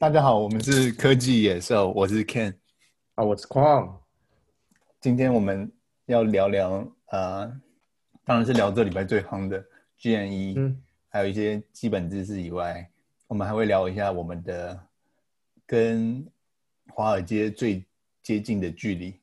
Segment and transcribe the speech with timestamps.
[0.00, 2.54] 大家好，我们是科技野兽，我是 Ken，
[3.16, 3.96] 啊，我是 Kwang。
[4.98, 5.70] 今天我们
[6.06, 7.46] 要聊聊，呃，
[8.24, 9.62] 当然是聊这礼拜最夯的
[10.00, 12.88] GNE，嗯，还有一些基本知识以外，
[13.26, 14.80] 我们还会聊一下我们的
[15.66, 16.26] 跟
[16.94, 17.84] 华尔街最
[18.22, 19.20] 接近的距离，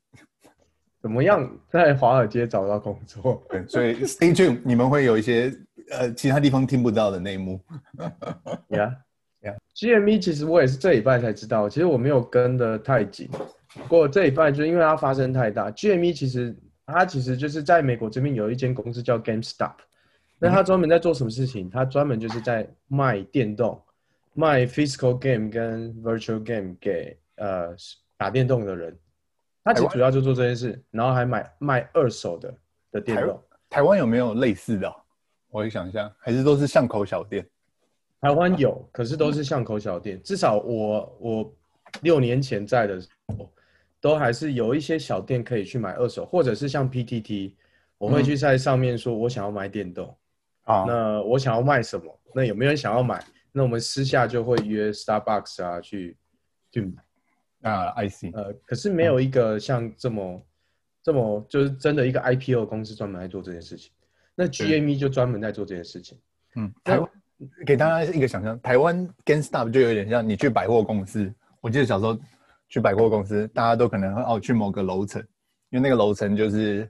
[1.02, 3.44] 怎么样在华尔街找到工作？
[3.68, 5.52] 所以 Stay tuned，你们会有一些
[5.90, 7.60] 呃其他地方听不到的内幕。
[8.70, 8.96] Yeah。
[9.78, 13.30] GME 其实我也是这礼拜才知道，其实我没有跟的太紧。
[13.76, 19.76] 不过这礼拜就因为它发生太大，GME 其实它其实就是在美国这边有一间公司叫 GameStop，
[20.40, 21.70] 那它专门在做什么事情？
[21.70, 23.80] 它专门就是在卖电动，
[24.34, 27.76] 卖 physical game 跟 virtual game 给呃
[28.18, 28.98] 打电动的人。
[29.64, 32.52] 它其实主要就做这件事，然后还买卖二手的
[32.94, 33.40] 的电动。
[33.70, 34.92] 台湾有没有类似的？
[35.50, 37.48] 我也想一下，还是都是巷口小店？
[38.20, 40.22] 台湾有，可是都是巷口小店。
[40.24, 41.56] 至少我我
[42.02, 43.52] 六年前在的时候，
[44.02, 47.54] 都还是有一些小店可以去买二手，或者是像 PTT，
[47.98, 50.16] 我会去在上面说，我想要买电动
[50.64, 52.20] 啊，嗯、那我想要卖什么？
[52.34, 53.24] 那有没有人想要买？
[53.52, 56.18] 那我们私下就会约 Starbucks 啊去
[56.72, 57.90] 去买啊。
[57.90, 58.36] I see。
[58.36, 60.44] 呃，可是没有一个像这么、嗯、
[61.04, 63.92] 这么就是真的一个 IPO 公司专门来做这件事情。
[64.36, 66.20] 那 GME 就专门在做这件事情。
[66.56, 67.10] 嗯，台湾。
[67.66, 71.32] 给大家一个想象，台湾 GameStop 就有点像你去百货公司。
[71.62, 72.18] 我记得小时候
[72.68, 75.22] 去百货公司，大家都可能会哦去某个楼层，
[75.70, 76.90] 因为那个楼层就是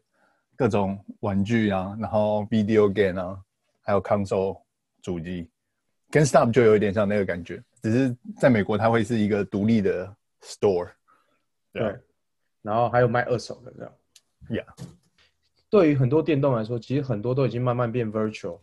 [0.55, 3.37] 各种玩具啊，然后 video game 啊，
[3.81, 4.61] 还有 console
[5.01, 5.49] 主机。
[6.11, 10.05] GameStop 就有一点像那个感觉，只是在美国它会是一个独立的
[10.41, 10.89] store。
[11.73, 11.99] 对，对，
[12.61, 13.93] 然后还有卖二手的这样。
[14.49, 14.85] Yeah，
[15.69, 18.59] 对于很多电动来说，其实很多都已经慢慢变 virtual。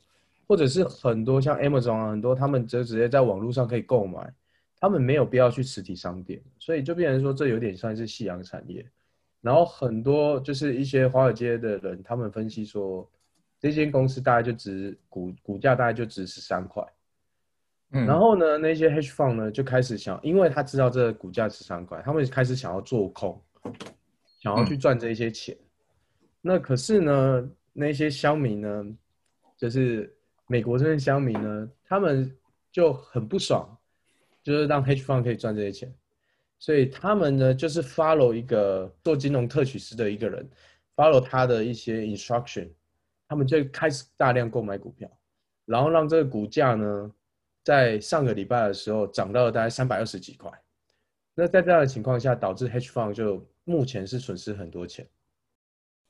[0.47, 4.31] 或者是很多像 Amazon 啊，很多他们就直接在网络上可以购买，
[4.79, 8.85] 他们没有必要去实体商店，所以就变成说这有点像是夕阳产业。
[9.41, 13.11] 然后很多就是一些华尔街的人，他们分析说，
[13.59, 16.83] 这间公司大概就值股股价大概就值十三块。
[17.93, 23.41] 嗯，然后呢，那些 Hedge Fund 呢就开始想，因为他知道这个股价十三块，他们开始想要做空，
[24.41, 25.57] 想要去赚这一些钱。
[25.61, 28.85] 嗯，那可是呢，那些乡民呢，
[29.57, 30.15] 就是。
[30.47, 32.31] 美国这边乡民呢，他们
[32.71, 33.67] 就很不爽，
[34.43, 35.91] 就是让 hedge fund 可以赚这些钱，
[36.59, 40.47] 所以他们呢就是 follow 一个做金融特许师的一个人
[40.95, 42.69] ，follow 他的一些 instruction，
[43.27, 45.11] 他们就开始大量购买股票，
[45.65, 47.11] 然后让这个股价呢，
[47.63, 50.53] 在上个礼拜的时候涨到了大概三百二十几块，
[51.35, 55.09] 那在这样的情况下，导致 hedge fund 就目前是损失很多钱。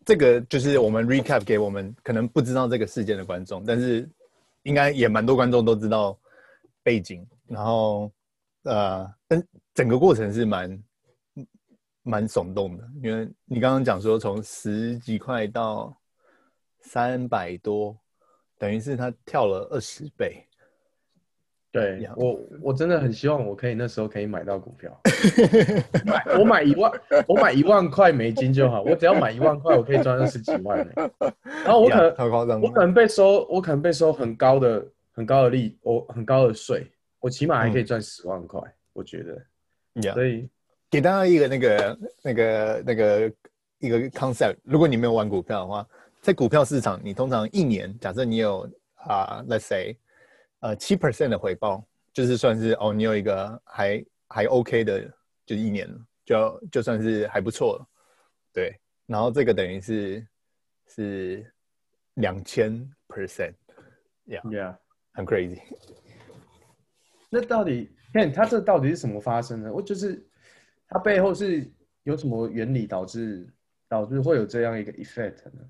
[0.04, 4.10] 这个就是我们 recap 给我们可能不知道这个事件的观众，但是。
[4.64, 6.18] 应该也蛮多观众都知道
[6.82, 8.12] 背景，然后
[8.64, 9.42] 呃，但
[9.72, 10.84] 整个过程是蛮
[12.02, 15.96] 蛮耸动的，因为你刚刚讲说从十几块到
[16.80, 17.96] 三百多，
[18.58, 20.46] 等于是他跳了二十倍。
[21.74, 24.96] 对，我我真的很希望我可以那时候可以买到股票，
[26.06, 26.92] 买 我买一万，
[27.26, 30.86] 我买一万块美金就好，我只要买一万块，我可以赚二十几万。
[31.64, 36.86] 然后我可能我可能被收，我可能被收很高的很高的利，我很高的税，
[37.18, 40.12] 我起码还可以赚十万块，嗯、我觉得。
[40.12, 40.48] 所以
[40.88, 43.32] 给大家一个那个那个那个
[43.80, 45.84] 一个 concept，如果你没有玩股票的话，
[46.20, 48.60] 在股票市场，你通常一年，假设你有
[48.94, 49.96] 啊、uh,，let's say。
[50.64, 55.12] 呃，七 percent 的回报就是算是哦，你有一个还还 OK 的，
[55.44, 57.86] 就一年了，就就算是还不错了，
[58.50, 58.74] 对。
[59.04, 60.26] 然后这个等于是
[60.86, 61.52] 是
[62.14, 62.72] 两千
[63.08, 64.74] percent，yeah，yeah，
[65.12, 65.60] 很 crazy。
[67.28, 69.70] 那到底看它这到底是什么发生的？
[69.70, 70.26] 我就是
[70.88, 71.70] 它背后是
[72.04, 73.46] 有什么原理导致
[73.86, 75.60] 导致会有这样一个 effect 呢？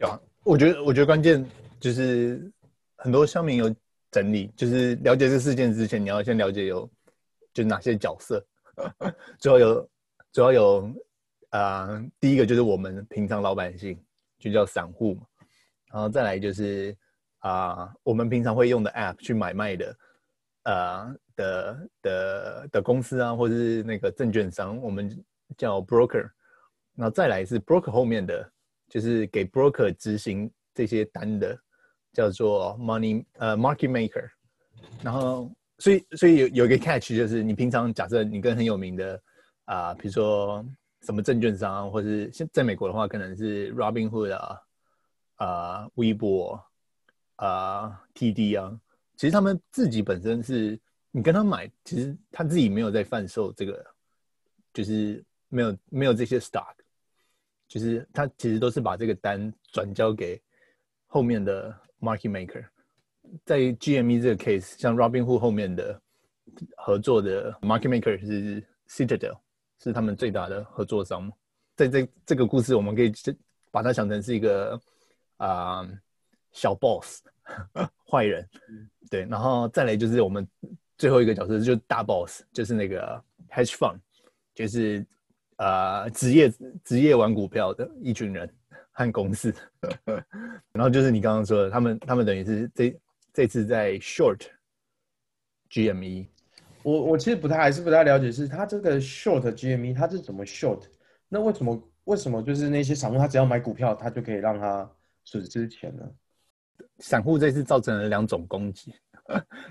[0.00, 1.42] 有啊，我觉得我觉得关键
[1.80, 2.52] 就是
[2.96, 3.74] 很多乡民有。
[4.14, 6.88] 整理就是了解这事件之前，你要先了解有
[7.52, 8.46] 就哪些角色，
[9.40, 9.90] 主要有
[10.32, 10.94] 主要有
[11.50, 13.98] 啊、呃，第一个就是我们平常老百姓，
[14.38, 15.26] 就叫散户嘛，
[15.92, 16.96] 然后再来就是
[17.40, 19.96] 啊、呃，我们平常会用的 App 去买卖的，
[20.62, 25.10] 呃的的的公司啊，或者是那个证券商，我们
[25.56, 26.30] 叫 broker，
[26.94, 28.48] 然后再来是 broker 后面的，
[28.88, 31.58] 就是给 broker 执行这些单的。
[32.14, 34.26] 叫做 money 呃、market maker，
[35.02, 39.20] 然后所以所以有有一个 catch 就是你平常假设你跟很有名的
[39.64, 40.64] 啊，比、如说
[41.02, 44.60] 什么证券商，或是现在美国的话可能是 Robinhood 啊
[45.34, 46.60] 啊 Webull
[47.36, 48.80] 啊 TD 啊，
[49.16, 50.78] 其实他们自己本身是
[51.10, 53.84] 你跟他买，其实他自己没有在贩售这个，
[54.72, 56.74] 就是没有没有这些 stock，
[57.66, 60.40] 就是他其实都是把这个单转交给
[61.06, 62.64] 后面的 market maker。
[63.44, 66.00] 在 GME 这个 case，像 Robinhood 后面的
[66.76, 69.38] 合作的 market maker 是 Citadel，
[69.82, 71.32] 是他们最大的合作商。
[71.74, 73.10] 在这这个故事，我们可以
[73.70, 74.80] 把它想成是一个
[75.38, 75.98] 啊、呃、
[76.52, 77.22] 小 boss，
[78.08, 78.48] 坏人，
[79.10, 79.24] 对。
[79.24, 80.46] 然后再来就是我们
[80.96, 83.20] 最后一个角色就是大 boss，就是那个
[83.50, 83.98] hedge fund，
[84.54, 85.04] 就是
[85.56, 86.52] 啊职业
[86.84, 88.48] 职业玩股票的一群人
[88.94, 89.54] 和公司。
[90.72, 92.98] 然后就是你刚刚说的，他们他们等于是这。
[93.36, 94.42] 这次在 short
[95.68, 96.28] GME，
[96.84, 100.84] 我我其实不太还是不太了解，是他这个 short GME 他是怎么 short？
[101.28, 104.88] 那为什么为什么就是那些散户他只要买股票，他就可以让他
[105.24, 106.08] 损失钱呢？
[107.00, 108.94] 散户这次造成了两种攻击，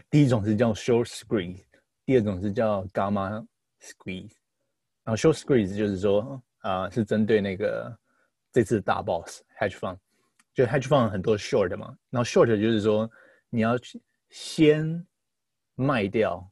[0.09, 1.63] 第一种是叫 short squeeze，
[2.05, 3.47] 第二种是叫 gamma
[3.81, 4.33] squeeze。
[5.05, 7.97] 然后 short squeeze 就是说啊、呃，是针对那个
[8.53, 9.97] 这次大 boss hedge fund，
[10.53, 13.09] 就 hedge fund 很多 short 嘛，然后 short 就是说。
[13.55, 13.77] 你要
[14.31, 15.05] 先
[15.75, 16.51] 卖掉，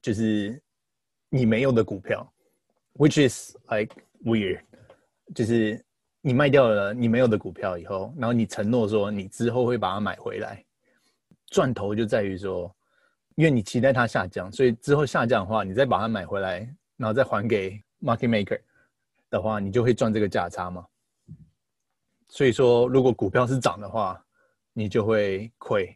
[0.00, 0.62] 就是
[1.28, 2.32] 你没有的股票
[2.94, 3.92] ，which is like
[4.24, 4.60] weird，
[5.34, 5.84] 就是
[6.20, 10.64] 你卖掉了你没有的股票以后，然后你承诺说你之后会把它买回来，
[11.46, 12.72] 赚头就在于说，
[13.34, 16.60] 因为你期待它下降，所以之后下降的话，你再把它买回来，
[16.96, 18.60] 然后再还给 market maker
[19.30, 20.86] 的话，你就会赚这个价差嘛。
[22.30, 24.24] 所以说，如果股票是涨的话，
[24.72, 25.94] 你就会亏。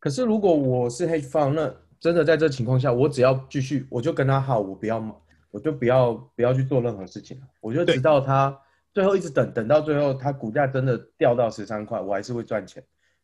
[0.00, 5.22] 可是如果我是 hedge fund，那真的在这情况下，我只要继续，我就跟他耗，我不要，
[5.52, 8.58] 我就不要不要去做任何事情了，我就直到他
[8.92, 12.82] 最后一直等等到最后，他股价真的掉到十三块，我还是会赚钱。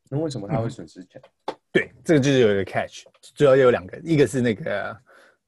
[0.09, 1.21] 那为什么他会损失钱？
[1.47, 4.97] 嗯，对，这个就是有一个 catch，主要有两个，一个是那个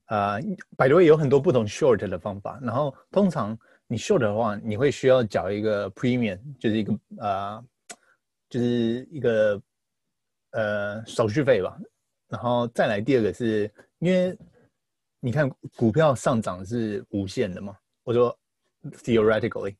[0.06, 0.40] 呃
[0.76, 3.56] the way 有很多不同 short 的方法，然后通常
[3.88, 7.64] 你 short 的话，你会需要缴一个 premium，就是一个呃，
[8.48, 9.60] 就是一个。
[10.52, 11.78] 呃，手续费吧，
[12.26, 14.36] 然后再来第二个是，因为
[15.20, 18.36] 你看股票上涨是无限的嘛，我说
[18.92, 19.76] theoretically，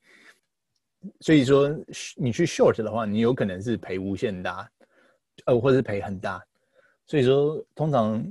[1.21, 1.75] 所以说
[2.17, 4.71] 你去 short 的话，你有可能是赔无限大，
[5.47, 6.45] 呃，或者是赔很大，
[7.07, 8.23] 所以说通常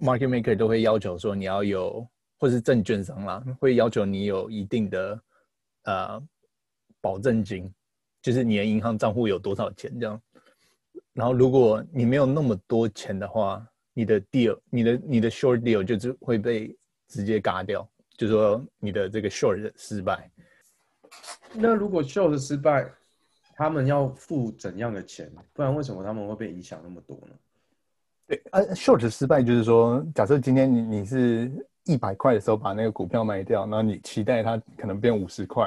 [0.00, 2.08] market maker 都会要求说你要有，
[2.40, 5.22] 或是证券商啦，会要求你有一定的
[5.84, 6.22] 呃
[7.00, 7.70] 保证金，
[8.22, 10.20] 就是你的银行账户有多少钱这样。
[11.12, 16.74] 然后，如果你没有那么多钱的话，你的 deal，你的你的 short deal 就是会被
[17.08, 20.30] 直接嘎掉，就是说你的这个 short 失败。
[21.52, 22.90] 那如果 short 失败，
[23.54, 25.30] 他们要付怎样的钱？
[25.52, 27.34] 不然为什么他们会被影响那么多呢？
[28.26, 31.50] 对，啊，short 失败就是说，假设今天你你是
[31.84, 35.64] 一百块的时候把那个股票卖掉，然后你期待它可能变五十块，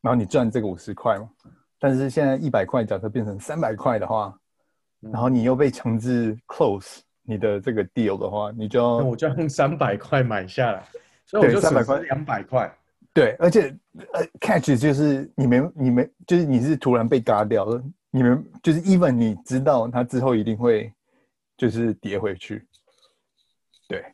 [0.00, 1.28] 然后你赚这个五十块嘛。
[1.78, 4.36] 但是现在一百块，假设变成三百块的话。
[4.98, 10.82] 然后你又被强制 close 你的这个 deal 的话，你就要我就要用三百块买下来，
[11.26, 12.74] 所以我就三百块两百块。
[13.12, 13.72] 对，而且
[14.14, 17.80] 呃 catch 就是你没你没就是你是突然被嘎掉了，
[18.10, 20.90] 你们就是 even 你知道它之后一定会
[21.58, 22.66] 就是跌回去。
[23.88, 24.04] 对，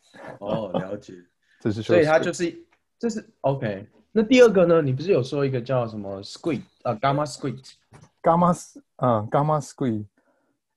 [0.40, 1.14] 哦，了解，
[1.60, 2.66] 这是所以它就是
[2.98, 3.86] 这是 OK。
[4.12, 4.82] 那第二个呢？
[4.82, 10.04] 你不是有说一个叫什么 squeeze 啊，gamma squeeze，gamma 嗯 gamma squeeze。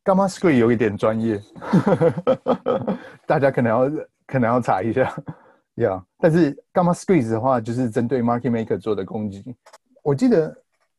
[0.06, 1.42] Gamma squeeze 有一点专业，
[3.26, 6.04] 大家可能要可能要查一下，呀、yeah。
[6.20, 9.56] 但是 Gamma squeeze 的话，就是针对 market maker 做的攻击。
[10.04, 10.56] 我记得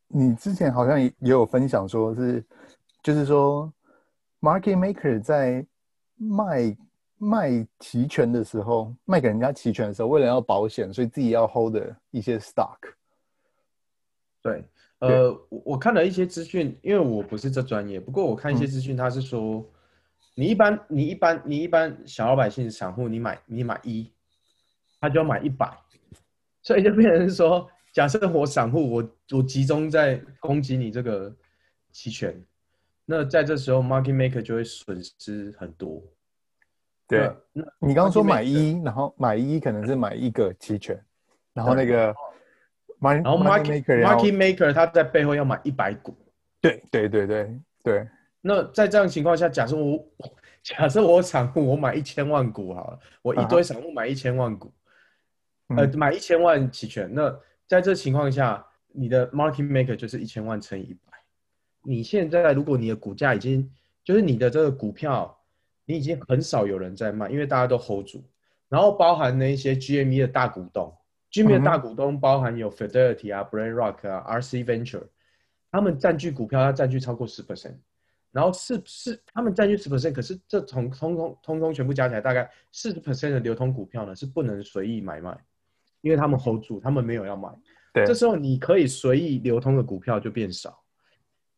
[0.08, 2.44] 你之前好像也有分享说是，是
[3.00, 3.72] 就是说
[4.40, 5.64] market maker 在
[6.16, 6.76] 卖
[7.18, 12.78] 卖期权的时候，卖给人家期权的时候，为了要保险，所以自己要 hold 的一些 stock。
[14.42, 14.64] 对。
[14.98, 19.66] 呃，我我看了一些资讯，因为我不是这专业，不过我看一些资讯，他是说，嗯、
[20.36, 24.10] 你一般你一般你一般小老百姓散户，你买你买一，
[24.98, 25.70] 他就要买一百，
[26.62, 31.30] 所以就变成说，假设我散户，我我集中在攻击你这个
[31.92, 32.42] 期权，
[33.04, 36.02] 那在这时候 market maker 就会损失很多。
[37.08, 41.00] 对，那你刚刚说买一，然后买一可能是买一个期权，
[41.52, 42.14] 然后那个。
[42.98, 46.16] 然后 market market maker 他在背后要买一百股，
[46.62, 48.08] 对对对对对。
[48.40, 50.02] 那在这样情况下，假设我
[50.64, 54.72] 假设我散户我买一千万股好了，我一堆散户买一千万股，
[55.66, 57.08] 啊、呃买一千万期权。
[57.12, 61.12] 那在这情况下，你的 market maker 就是一千万乘以一百。
[61.82, 63.70] 你现在如果你的股价已经
[64.02, 65.35] 就是你的这个股票
[65.86, 68.22] 你已经很少有人在卖，因为大家都 hold 住。
[68.68, 70.92] 然后包含那些 GME 的大股东
[71.32, 75.04] ，GME 的大股东包含有 Fidelity 啊、BlackRock 啊、RC Venture，
[75.70, 77.76] 他们占据股票要占据超过十 percent。
[78.32, 85.38] 然后是是他们占据十 percent，可是这从通通通通全部加起来大概四十 percent 的流通股票呢是不能随意买卖，
[86.02, 87.48] 因为他们 hold 住，他们没有要买。
[87.94, 90.82] 对，这时候你可以随意流通的股票就变少，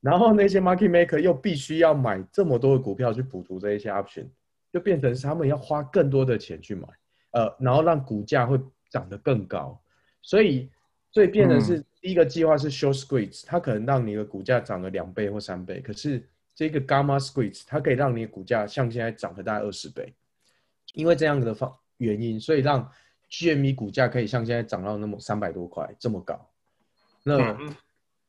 [0.00, 4.26] 然后那些 market maker 又必须要买这么多的股票去补足这一些 option，
[4.72, 6.86] 就变成是他们要花更多的钱去买，
[7.32, 9.80] 呃，然后让股价会涨得更高。
[10.22, 10.70] 所以，
[11.10, 16.22] 所以变成是第一个计划是 short squeeze，它可能让你的股价涨了两倍或三倍，可是。
[16.54, 20.12] 这个 gamma squeeze 它可以让你的股价像现在涨了大概二十倍，
[20.92, 22.90] 因为这样的方原因，所以让
[23.30, 26.50] GME 股价可以像现在涨到那么三百多块这么高。
[27.22, 27.56] 那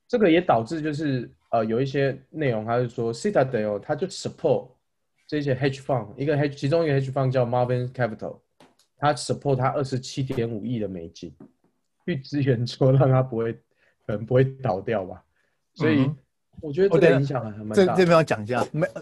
[0.07, 4.69] 这个也导致就是呃有一些内容，他是说 Citadel 它就 support
[5.27, 8.39] 这些 hedge fund，一个 hedge 其中一个 hedge fund 叫 Marvin Capital，
[8.97, 11.35] 它 support 它二十七点五亿的美金
[12.05, 13.53] 去支援，说让它不会
[14.05, 15.23] 可能不会倒掉吧，
[15.73, 16.01] 所以。
[16.01, 16.17] 嗯
[16.61, 17.75] 我觉得这个影响还蛮大。
[17.75, 18.61] 这这边要讲一下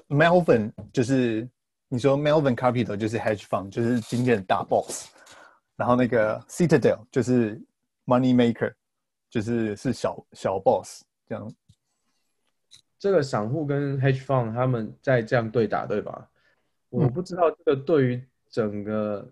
[0.10, 1.50] ，Melvin 就是
[1.88, 5.08] 你说 Melvin Capital 就是 Hedge Fund，就是今天的大 boss。
[5.76, 7.60] 然后那个 Citadel 就是
[8.06, 8.72] Money Maker，
[9.28, 11.52] 就是是小小 boss 这样。
[13.00, 16.30] 这个散户跟 Hedge Fund 他们在这样对打，对吧？
[16.90, 19.32] 我不知道这个对于整个、嗯、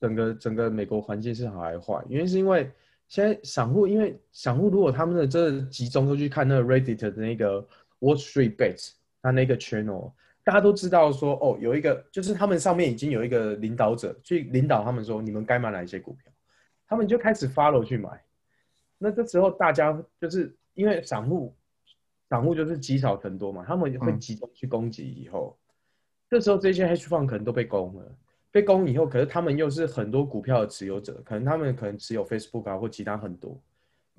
[0.00, 2.70] 整个整个美国环境是好还是坏，原因是因为。
[3.10, 7.60] 现在散户，因为散户如果他们的这集中都去看那个 Reddit 的那个
[7.98, 10.12] Wall Street Bets，他那个 channel，
[10.44, 16.32] 大家都知道说，哦，有一个就是他们上面已经有一个领导者去领导他们说，你们该买哪一些股票，
[16.86, 18.10] 他们就开始 follow 去买。
[18.96, 21.52] 那这时候大家就是因为散户，
[22.30, 25.66] 散户就是积少成多嘛，他们会集中去攻击以后，嗯、
[26.30, 28.16] 这时候这些 hedge fund 可能都被攻了。
[28.52, 33.60] 被攻以后，可是他们又是很多股票的持有者，可能他们可能持有 Facebook 啊或其他很多。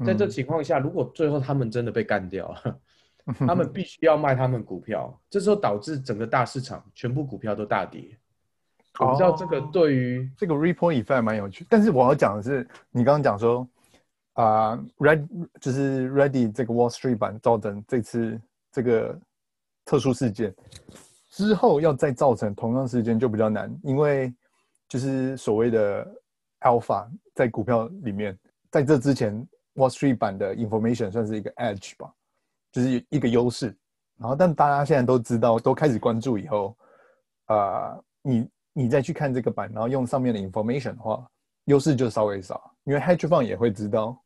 [0.05, 2.53] 在这情况下，如果最后他们真的被干掉，
[3.25, 8.17] 嗯、他们必须要卖他们股票，这时候导致整个大市场全部股票都大跌。
[8.99, 13.67] 哦、我知道这个对于这个 report effect 蛮有趣，但是我要讲的是，你刚刚讲说
[14.41, 15.27] 啊、，Red
[15.59, 19.15] 就是 ready 这个 Wall Street 版造成这次这个
[19.85, 20.51] 特殊事件。
[21.29, 24.33] 之后要再造成同样时间就比较难，因为
[24.87, 26.11] 就是所谓的
[26.61, 28.35] alpha 在股票里面，
[28.71, 32.11] 在这之前 Wall Street 版的 information 算是一个 edge 吧，
[32.71, 33.67] 就是一个优势。
[34.17, 36.75] 然后，但大家现在都知道，都开始关注以后，
[37.45, 41.27] 啊、你你再去看这个版，然后用上面的 information 的话，
[41.65, 44.19] 优势就稍微少，因为 hedge fund 也会知道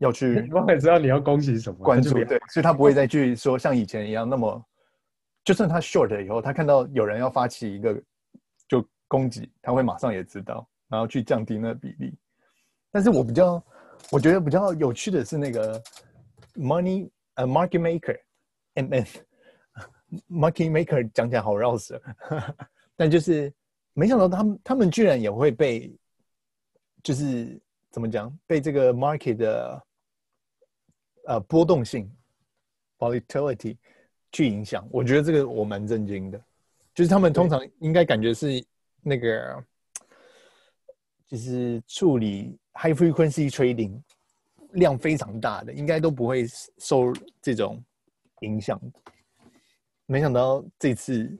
[0.00, 4.62] 要去， 我也知道你要恭喜什么关注，对，所以他不会再去说像以前一样那么。
[5.42, 8.00] 就算他 short 了以后，他看到有人要发起一个
[8.68, 12.14] 就攻击，他会马上也知道，然后去降低那个比例。
[12.92, 13.60] 但是我比较，
[14.12, 15.82] 我觉得比较有趣的是那个
[16.54, 18.20] money 呃 market
[18.74, 19.08] then
[20.28, 22.00] market maker 讲起来好绕舌，
[22.94, 23.50] 但就是
[23.94, 25.90] 没想到他们他们居然也会被，
[27.02, 27.58] 就是
[27.90, 29.82] 怎么讲，被这个 market 的
[31.30, 32.10] 呃波动性
[32.98, 33.76] volatility。
[34.32, 36.40] 去影响，我觉得这个我蛮震惊的，
[36.94, 38.64] 就是他们通常应该感觉是
[39.02, 39.64] 那个，
[41.26, 44.00] 就是处理 high frequency trading
[44.74, 46.46] 量非常大的，应该都不会
[46.78, 47.82] 受这种
[48.42, 48.80] 影响。
[50.06, 51.36] 没想到这次，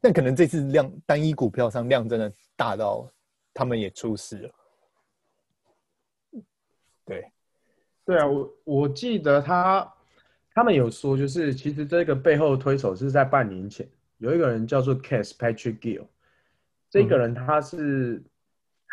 [0.00, 3.06] 但可能这次量单一股票上量真的大到
[3.52, 4.54] 他们也出事了。
[7.04, 7.30] 对，
[8.08, 9.92] 对啊，我我记得他。
[10.54, 16.06] 他们有说，就是其实这个背后推手是在半年前，有一个人叫做 Cass Patrick Gill，
[16.90, 18.20] 这个人他是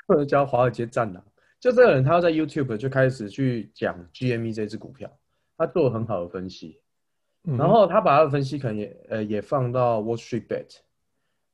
[0.06, 1.24] 或者叫华尔街战狼，
[1.60, 5.12] 就这个人他要在 YouTube 就开始去讲 GME 这支股票，
[5.58, 6.80] 他做了很好的分析，
[7.42, 10.82] 然后他把他的分析可能也呃也放到 Wall Street Bet，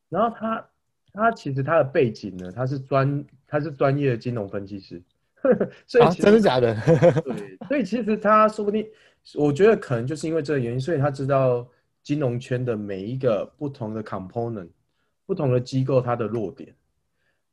[0.09, 0.69] 然后他
[1.13, 5.01] 他其实他的背景呢，他是专他是专业的金融分析师，
[5.87, 6.75] 所以、啊、真的假的？
[7.25, 8.87] 对，所以其实他说不定。
[9.35, 11.67] 我觉得可能就是因为这个原因，所以他知道
[12.01, 14.69] 金融圈的每一个不同的 component、
[15.27, 16.73] 不同的机构它的弱点，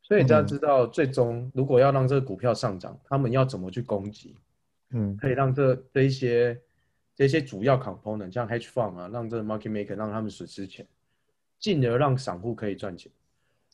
[0.00, 4.34] 所以大家知道最终如果要让这个股票上涨，他们要怎么去攻击，
[4.92, 6.58] 嗯，可以让这这一些
[7.14, 10.86] 这些主要 component，像 hedge fund 啊，让这个 market maker 让他们损失钱，
[11.58, 13.12] 进而让散户可以赚钱。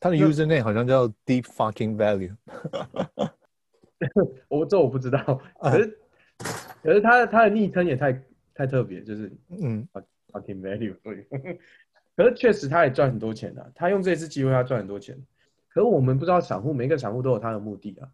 [0.01, 2.35] 他的 user name 好像叫 Deep Fucking Value，
[4.49, 5.19] 我这我不知道，
[5.61, 5.99] 可是。
[6.83, 8.13] 可是他的他的昵称也太
[8.53, 9.87] 太特别，就是嗯
[10.33, 11.27] ，fucking value， 对，
[12.17, 15.17] 可是确实他也赚很多钱的，他用这次机会他赚很多钱。
[15.69, 18.11] 可是我们不知道散户，每个散户都有他的目的啊。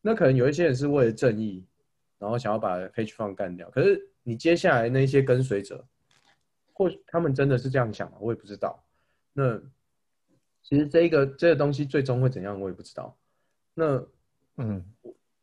[0.00, 1.62] 那可能有一些人是为了正义，
[2.18, 3.68] 然后想要把 hedge fund 干掉。
[3.70, 5.84] 可是你接下来那些跟随者，
[6.72, 8.16] 或许他们真的是这样想吗？
[8.20, 8.82] 我也不知道。
[9.34, 9.60] 那
[10.62, 13.14] 其实这个这个东西最终会怎样，我也不知道。
[13.74, 14.02] 那
[14.56, 14.84] 嗯，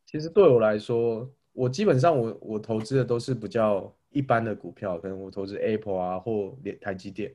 [0.06, 7.34] 其实对我来说，我基本上我我投资的都是比较一般的股票，可能我投资 Apple 啊或台积电，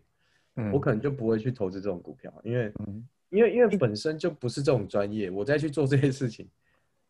[0.55, 2.73] 嗯，我可能就不会去投资这种股票，因为。
[2.79, 6.45] 嗯因为因为本身就不是这种专业，我再去做这些事情，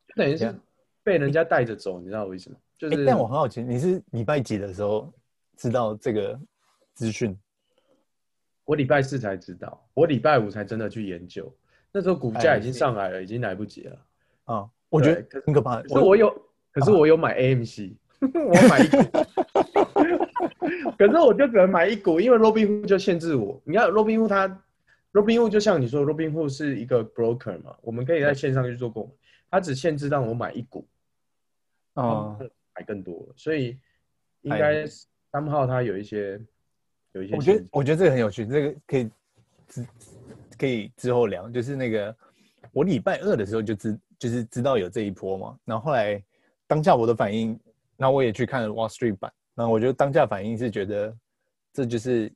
[0.08, 0.56] 就等于是
[1.02, 2.58] 被人家带着走，你知道我意思吗？
[2.78, 5.12] 就是，但我很好奇，你是礼拜几的时候
[5.58, 6.40] 知道这个
[6.94, 7.36] 资讯？
[8.66, 11.52] 我礼拜四才知道，我礼拜五才真的去研究。
[11.92, 14.06] 那时候股价已经上来了，已经来不及了。
[14.44, 15.82] 啊，我觉得很可怕。
[15.82, 16.30] 可是我有，
[16.72, 18.98] 可是我有买 AMC，我买一股。
[21.00, 23.60] 可是我就只能买一股，因为 Robinhood 就限制我。
[23.66, 24.62] 你看 Robinhood 它。
[25.14, 29.12] Robinhood 就像你说，Robinhood 是一个 broker 嘛，我们可以在线上去做购买，
[29.50, 30.88] 它只限制让我买一股，
[31.96, 32.40] 哦，
[32.74, 33.78] 买更多，所以
[34.44, 36.40] 应该三号它有一些
[37.12, 37.36] 有一些。
[37.36, 39.12] 我觉得我觉得这个很有趣，这个可以
[39.68, 39.86] 之
[40.58, 41.50] 可以之后聊。
[41.50, 42.16] 就是那个
[42.72, 46.24] 我礼拜二的时候就知就是知道有这一波嘛，然后后来
[46.68, 47.60] 当下我的反应，
[47.98, 51.18] 那我也去看了 Wall Street 版，那我觉得当下反应是觉得
[51.74, 52.32] 这就是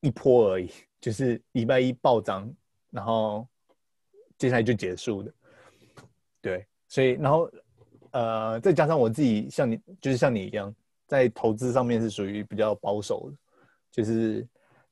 [0.00, 0.68] 一波而已。
[1.00, 2.52] 就是礼拜一暴涨，
[2.90, 3.46] 然后
[4.36, 5.32] 接下来就结束的，
[6.42, 7.48] 对，所以然后
[8.10, 10.74] 呃，再加上我自己像你，就是像你一样，
[11.06, 13.36] 在投资上面是属于比较保守的，
[13.92, 14.44] 就是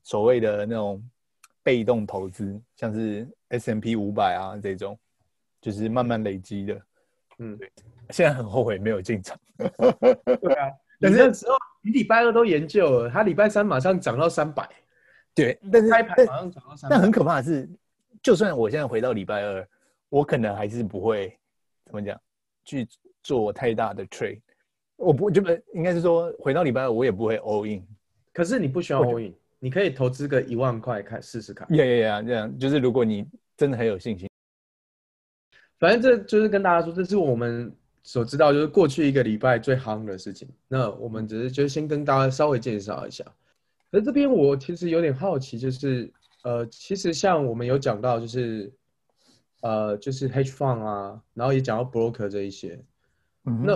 [0.05, 1.03] 所谓的那种
[1.65, 4.97] 被动投资，像是 S M P 五百啊这种，
[5.61, 6.81] 就是慢慢累积的，
[7.39, 7.73] 嗯，对，
[8.11, 10.71] 现在很后悔没有进场， 对啊，
[11.01, 14.69] 但是那时候你礼拜二都研究了，他礼拜三马上涨到三百。
[15.35, 17.69] 对，但是开盘马上涨到三但很可怕的是，
[18.23, 19.69] 就算我现在回到礼拜二，
[20.09, 21.39] 我可能还是不会
[21.85, 22.19] 怎么讲
[22.65, 22.89] 去
[23.23, 24.41] 做太大的 trade。
[24.97, 27.87] 我不就不应该是说回到礼拜二，我也不会 all in。
[28.33, 31.69] 可是你不需要 all in，你可以投资个一万块看试试看。
[31.75, 34.27] 呀呀呀，这样就是如果你真的很有信心。
[35.79, 40.49] 反正这就是跟大家说，这是我们所知道，就是过去一个礼拜最夯的事情。
[40.69, 43.25] 那我们只是就先跟大家稍微介绍一下。
[43.91, 46.13] 而这边我其实有点好奇，就是
[46.43, 48.73] 呃，其实像我们有讲到，就是
[49.61, 52.79] 呃，就是 hedge fund 啊，然后也讲到 broker 这一些。
[53.45, 53.75] 嗯、那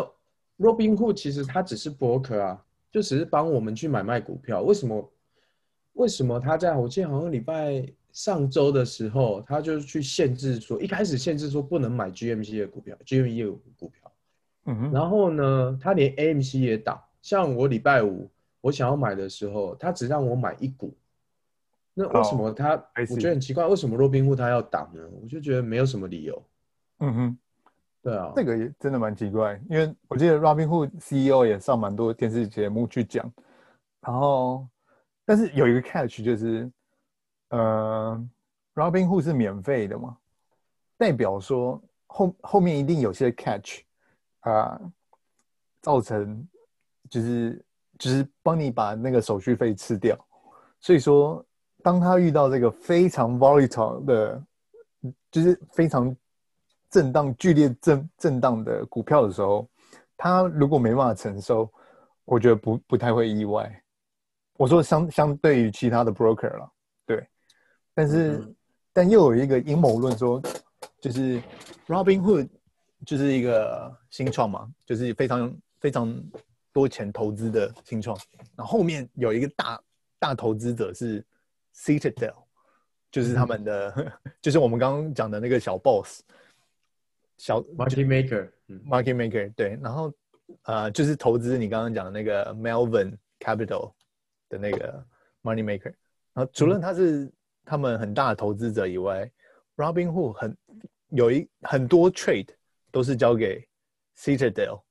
[0.58, 4.62] Robinhood 其实它只是 broker 啊，就只是帮我们去买卖股票。
[4.62, 5.12] 为什么？
[5.94, 14.12] 为什么他在我记得好像礼拜上周的时候，他就去限制说，一开始限制说不能买 GMC 的股票，GME 的股票。
[14.66, 17.00] 嗯，然后呢，他连 AMC 也挡。
[17.22, 18.30] 像我礼拜五。
[18.62, 20.94] 我想要买的时候，他只让我买一股，
[21.94, 25.00] 那为什么他？Oh, 我觉得很奇怪，为什么 Robinhood 他要挡呢？
[25.22, 26.42] 我就觉得没有什么理由。
[26.98, 27.38] 嗯哼，
[28.02, 33.32] 对啊，这个也真的蛮奇怪，因为我记得 Robinhood CEO 也上蛮多电视节目去讲，
[34.02, 34.68] 然后
[35.24, 36.70] 但是有一个 catch 就是，
[37.50, 38.28] 呃
[38.74, 40.16] ，Robinhood 是免费的嘛，
[40.96, 43.82] 代表说后后面一定有些 catch
[44.40, 44.92] 啊，呃，
[45.80, 46.48] 造成
[47.08, 47.64] 就是。
[48.00, 50.16] 就是帮你把那个手续费吃掉，
[50.80, 51.44] 所以说，
[51.82, 54.42] 当他遇到这个非常 volatile 的，
[55.30, 56.16] 就是非常
[56.88, 59.68] 震荡、剧烈震震荡的股票的时候，
[60.16, 61.70] 他如果没办法承受，
[62.24, 63.70] 我觉得不不太会意外。
[64.56, 66.72] 我说相相对于其他的 broker 了，
[67.94, 68.54] 但是、嗯、
[68.92, 70.42] 但又有一个阴谋论说，
[71.00, 71.42] 就是
[71.86, 72.48] Robinhood
[73.04, 76.22] 就是一个新创嘛，就是非常非常。
[76.72, 78.16] 多钱投资的新创，
[78.54, 79.82] 然后后面有一个大
[80.20, 81.20] 大投资者是
[81.74, 82.44] Citadel，
[83.10, 86.20] 就是他们的，嗯、 就是我们刚刚讲的那个小 boss，
[87.38, 90.12] 小 market maker，market maker 对，然后
[90.62, 93.92] 呃，就是投资你刚刚讲的那个 Melvin Capital
[94.48, 95.04] 的那个
[95.42, 95.92] money maker，
[96.32, 97.28] 然后除了他是
[97.70, 99.30] 他们很大的投资者以外
[99.76, 100.56] ，，Robinhood 很
[101.10, 102.48] 有一很多 trade
[102.90, 103.64] 都是交给
[104.16, 104.82] Citadel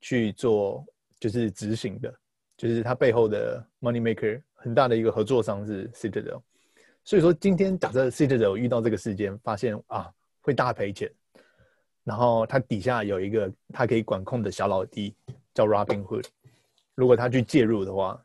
[0.00, 0.84] 去做。
[1.20, 2.14] 就是执行的，
[2.54, 6.42] 就是他背后的 money maker 很大的一个合作商是 Citadel，
[7.02, 11.10] 所以说今天假设 Citadel 遇到这个事件，发现啊会大赔钱，
[12.02, 15.16] 然后他底下有一个他可以管控的小老弟
[15.54, 16.26] 叫 Robinhood，
[16.94, 18.22] 如果他去介入的话，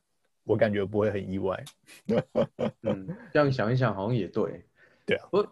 [0.49, 1.63] 我感觉不会很意外。
[2.81, 4.65] 嗯，这样想一想好像也对。
[5.05, 5.47] 对啊，我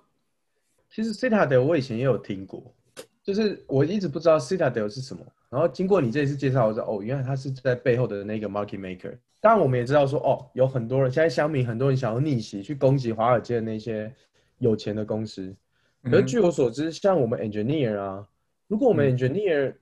[0.89, 2.73] 其实 Citadel 我以前也有听过，
[3.21, 5.23] 就是我一直不知道 Citadel 是什么。
[5.49, 9.15] 然后经过你这一次介绍，我知道哦，原来他是在背后的那个 market maker。
[9.39, 14.11] 当然我们也知道说，哦，有很多人现在乡民很多人想要逆袭去攻击华尔街的那些
[14.57, 15.55] 有钱的公司。
[16.01, 18.27] 可是据我所知，像我们 engineer 啊，
[18.67, 19.75] 如果我们 engineer，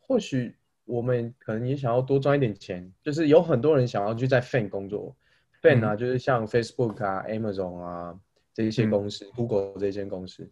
[0.00, 5.14] 或许我们可能也想要多赚一点钱，就是有很多人想要去在 FAANG 工作
[5.62, 8.18] ，FAANG 啊，就是像 Facebook 啊、Amazon 啊
[8.54, 10.50] 这一些公司，Google 这些公司，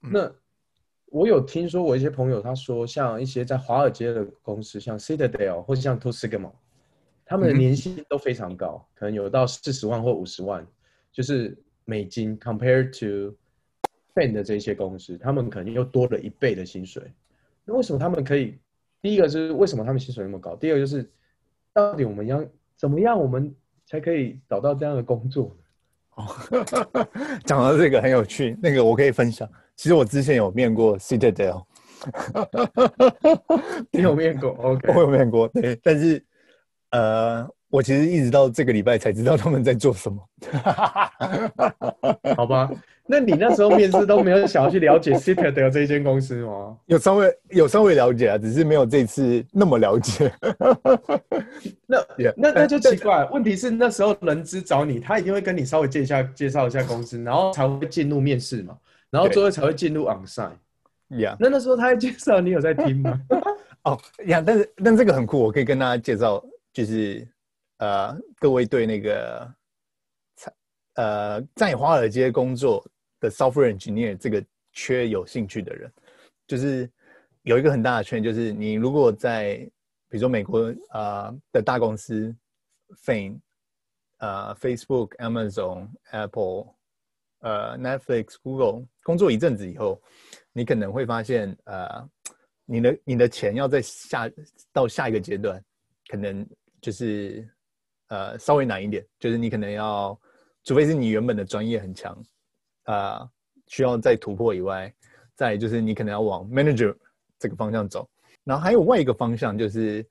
[0.00, 0.34] 那。
[1.10, 6.50] 我有听说我一些朋友，他说像一些在华尔街的公司，像 Citadel 或者像 Two Sigma，
[7.24, 10.66] 他们的年薪都非常高，可能有到四十万或五十万，
[11.12, 12.36] 就是美金。
[12.36, 13.36] Compared to
[14.12, 17.04] FAANG 的这些公司，他们可能又多了一倍的薪水。
[17.64, 18.58] 那为什么他们可以？
[19.04, 20.56] 第一个是为什么他们薪水那么高？
[20.56, 21.06] 第二个就是
[21.74, 22.42] 到底我们要
[22.74, 25.54] 怎么样，我们才可以找到这样的工作？
[26.14, 26.24] 哦，
[27.44, 29.46] 讲到这个很有趣，那个我可以分享。
[29.76, 31.66] 其实我之前有面过 Citadel，
[33.92, 35.46] 你有面过？OK， 我有面过。
[35.48, 36.24] 对，但是
[36.88, 40.26] 呃，我其实一直到这个礼拜才知道他们在做什么。
[42.34, 42.70] 好吧，
[43.06, 46.76] 那你那时候面试都没有想要去了解 Citadel 这一间公司吗？
[46.86, 50.32] 有稍微有稍微了解啊，只是没有这次那么了解。
[51.86, 58.76] 那 Yeah, 那那就奇怪，问题是那时候人资找你，他一定会跟你稍微介绍介绍一下公司，然后才会进入面试嘛。
[59.10, 60.50] 然后最后才会进入 onsite，
[61.18, 63.20] 呀，那那时候他在介绍，你有在听吗？
[63.84, 67.24] 哦，呀，但是但这个很酷，我可以跟大家介绍，就是
[67.78, 69.48] 呃，各位对那个
[70.94, 72.84] 呃在华尔街工作
[73.24, 75.90] 的 software engineer 这个缺有兴趣的人，
[76.46, 76.90] 就是
[77.42, 79.56] 有一个很大的圈，就是你如果在
[80.08, 82.34] 比如说美国啊、呃、的大公司
[83.04, 83.38] ，FAANG
[84.18, 86.74] 呃，Facebook、Amazon、Apple。
[87.40, 90.00] 呃，Netflix、Google 工作一阵子以后，
[90.50, 92.08] 你可能会发现，呃，
[92.64, 94.30] 你的你的钱要在下
[94.72, 95.62] 到下一个阶段，
[96.08, 96.48] 可能
[96.80, 97.46] 就是
[98.08, 100.18] 呃稍微难一点，就是你可能要，
[100.64, 102.16] 除非是你原本的专业很强，
[102.84, 103.28] 呃，
[103.66, 104.92] 需要再突破以外，
[105.34, 106.94] 再就是你可能要往 manager
[107.38, 108.08] 这个方向走，
[108.44, 110.06] 然后还有外一个方向就是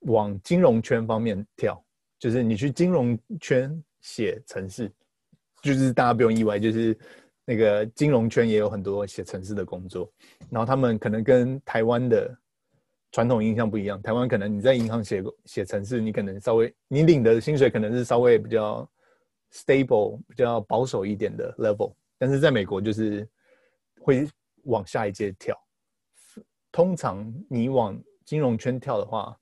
[0.00, 1.82] 往金融圈方面跳，
[2.18, 4.90] 就是你去金融圈写城市。
[5.62, 6.96] 就是大家不用意外，就是
[7.44, 10.08] 那个金融圈也有很多写城市的工作，
[10.48, 12.32] 然后他们可能跟台湾的
[13.10, 14.00] 传统印象不一样。
[14.00, 18.88] 台湾可能你在银行写写城市，你可能稍微你领的薪水可能是稍微比较
[19.52, 23.28] stable、比较保守一点的 level，但是在美国就是
[24.00, 24.28] 会
[24.64, 25.56] 往下一阶跳。
[26.72, 29.36] 通常你往金融圈跳的话，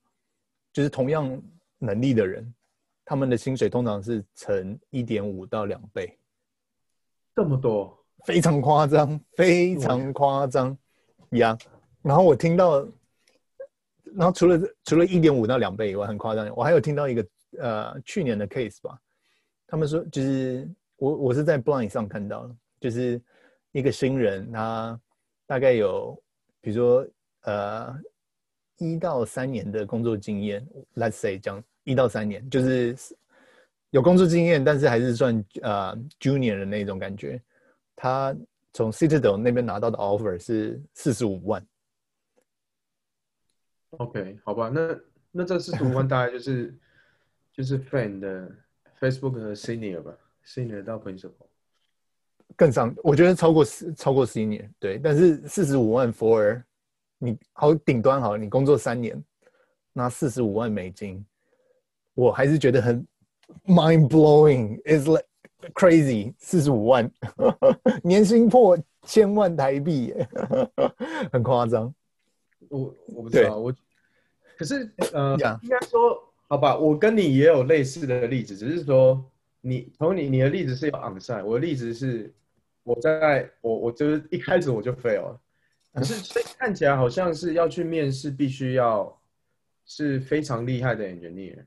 [0.73, 1.43] 就是同样
[1.79, 2.55] 能力的人。
[3.07, 6.19] 他们的薪水通常是乘一点五到两倍，
[7.37, 10.75] 这么多，非常夸张，非常夸张
[11.33, 11.55] 呀！
[12.01, 12.81] 然后我听到，
[14.17, 16.49] 然后除了除了一点五到两倍以外，很夸张。
[16.57, 17.27] 我还有听到一个
[17.59, 18.99] 呃去年的 case 吧，
[19.67, 23.21] 他们说就是我我是在 Blind 上看到了，就是
[23.73, 25.01] 一个新人，他
[25.47, 26.21] 大概有
[26.61, 27.07] 比如说
[27.43, 27.95] 呃
[28.79, 31.63] 一到三年的工作经验，Let's say 这样。
[31.87, 32.97] 一到三年，就是
[33.91, 37.39] 有工作经验，但是还是算呃 junior 的那种感觉。
[37.95, 38.35] 他
[38.73, 41.63] 从 Citadel 那边拿到的 offer 是四十五万。
[43.99, 44.99] OK，好吧，那
[45.31, 46.75] 那这四十五万大概就是
[47.53, 48.51] 就是 FAANG 的
[49.05, 51.47] Facebook 的 senior 吧，senior 到 principal。
[52.57, 53.65] 更上，我觉得超过
[53.97, 56.63] 超过 senior 对，但是四十五万 for
[57.19, 59.23] 你好顶端好，你工作三年
[59.93, 61.25] 拿四十五万美金。
[62.15, 63.07] 我还是觉得很
[63.67, 65.27] mind blowing，is like
[65.75, 67.11] crazy，四十五万，
[68.03, 70.15] 年薪破千万台币，
[71.33, 71.93] 很夸张。
[72.69, 73.75] 我我不知道，我
[74.57, 79.25] 可是呃.应该说好吧，我跟你也有类似的例子，只是说
[79.61, 82.33] 你从你你的例子是有 onsite，我的例子是
[82.83, 85.41] 我在我我就是一开始我就 fail 了，
[85.95, 89.19] 可是所以看起来好像是要去面试，必须要
[89.87, 91.65] 是非常厉害的 engineer。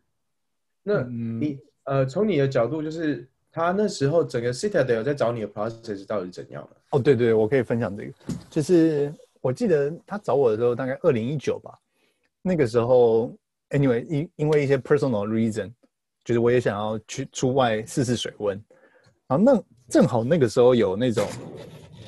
[0.84, 6.78] 那你、嗯、呃，从你的角度，就是他那时候整个 Citadel 在找你的 process 到底是怎样的？
[6.92, 8.14] 哦，对对，我可以分享这个。
[8.50, 11.78] 就是我记得他找我的时候，大概二零一九吧。
[12.42, 13.36] 那个时候
[13.70, 15.72] ，anyway，因因为一些 personal reason，
[16.24, 18.56] 就是我也想要去出外试试水温。
[19.28, 21.28] 然后那正好那个时候有那种，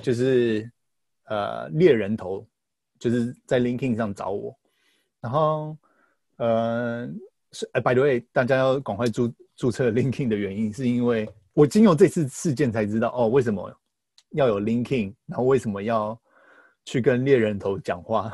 [0.02, 0.69] 就是
[1.26, 2.45] 呃猎人头，
[3.00, 4.58] 就是在 LinkedIn 上找我。
[5.22, 5.78] 然后
[6.38, 7.10] 呃。
[7.52, 13.76] 是，哎，by the way，大家要赶快注注册 LinkedIn 的原因，是因为我经由这次事件才知道，哦，为什么
[14.34, 16.15] 要有 LinkedIn，然后为什么要
[16.86, 18.32] 去跟猎人头讲话？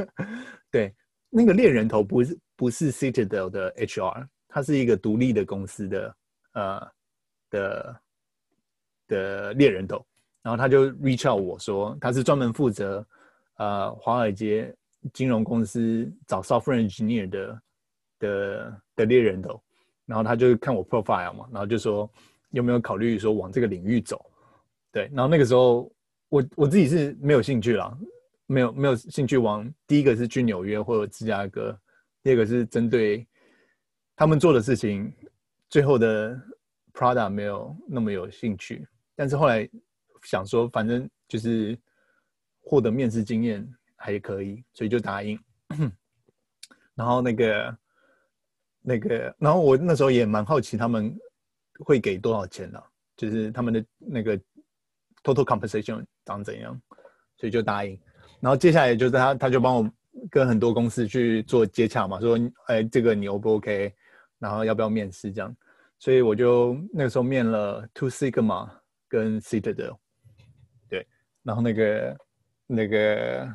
[0.70, 0.94] 对，
[1.30, 6.16] 那个猎人头不是不是 Citadel 的 HR，他是一个独立的公司的
[6.52, 6.88] 呃
[7.50, 8.00] 的
[9.08, 10.06] 的猎人头，
[10.42, 13.04] 然后他就 reach out 我说他是专门负责
[13.56, 14.72] 呃华尔街
[15.12, 17.62] 金融公司找 software engineer 的
[18.20, 19.60] 的的猎人头，
[20.06, 22.08] 然后他就看我 profile 嘛，然后就说
[22.50, 24.24] 有没有考虑说往这个领域走，
[24.92, 25.90] 对，然后那个时候
[26.28, 27.98] 我我自己是没有兴趣啦，
[28.46, 31.76] 没有没有兴趣往第一个是去纽约或者芝加哥，
[32.22, 33.26] 第二个是针对
[34.16, 35.12] 他们做的事情，
[35.68, 36.40] 最后的
[36.92, 39.68] product 没有那么有兴趣，但是后来
[40.22, 41.78] 想说反正就是
[42.60, 45.38] 获得面试经验还可以，所以就答应，
[46.94, 47.76] 然后那个。
[48.84, 51.16] 那个，然后我那时候也蛮好奇他们
[51.84, 52.84] 会给多少钱的，啊，
[53.16, 54.36] 就是他们的那个
[55.22, 56.76] total compensation 长怎样，
[57.36, 57.96] 所以就答应。
[58.40, 59.88] 然后接下来就是他，他就帮我
[60.30, 63.94] 跟很多公司去做接洽嘛，说，哎，这个你 O 不 OK？
[64.38, 65.56] 然后要不要面试这样？
[65.98, 68.68] 所以我就那个时候面了 Two Sigma
[69.08, 69.96] 跟 Citadel，
[70.88, 71.06] 对，
[71.42, 72.16] 然后那个
[72.66, 73.54] 那个，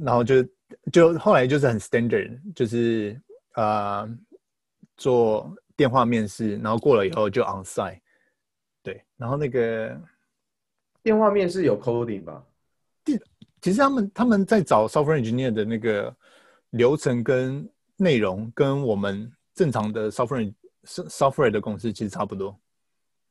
[0.00, 0.44] 然后就
[0.92, 3.20] 就后来就是很 standard，就是。
[3.54, 4.08] 啊、
[4.96, 8.00] 做电话面试，然后过了以后就 on site，
[8.82, 9.94] 对，然后那个
[11.02, 12.42] 电话面试有 coding 吧？
[13.62, 16.14] 其实他们他们在找 software engineer 的那个
[16.70, 20.52] 流程跟内容，跟我们正常的 software
[20.84, 22.54] software 的公司其实差不多，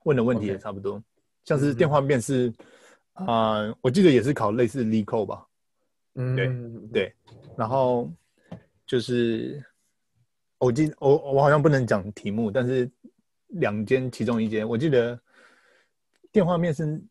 [0.05, 1.03] 问的问题也差不多，okay.
[1.45, 2.51] 像是电话面试
[3.13, 3.25] 啊、
[3.59, 5.45] 嗯呃，我记得也是考类似 LeetCode 吧？
[6.15, 6.47] 嗯，对
[6.91, 7.15] 对，
[7.55, 8.11] 然后
[8.87, 9.63] 就是。
[10.63, 12.87] 我记我我好像不能讲题目，但是
[13.47, 15.19] 两间其中一间，我记得
[16.31, 17.01] 电话面试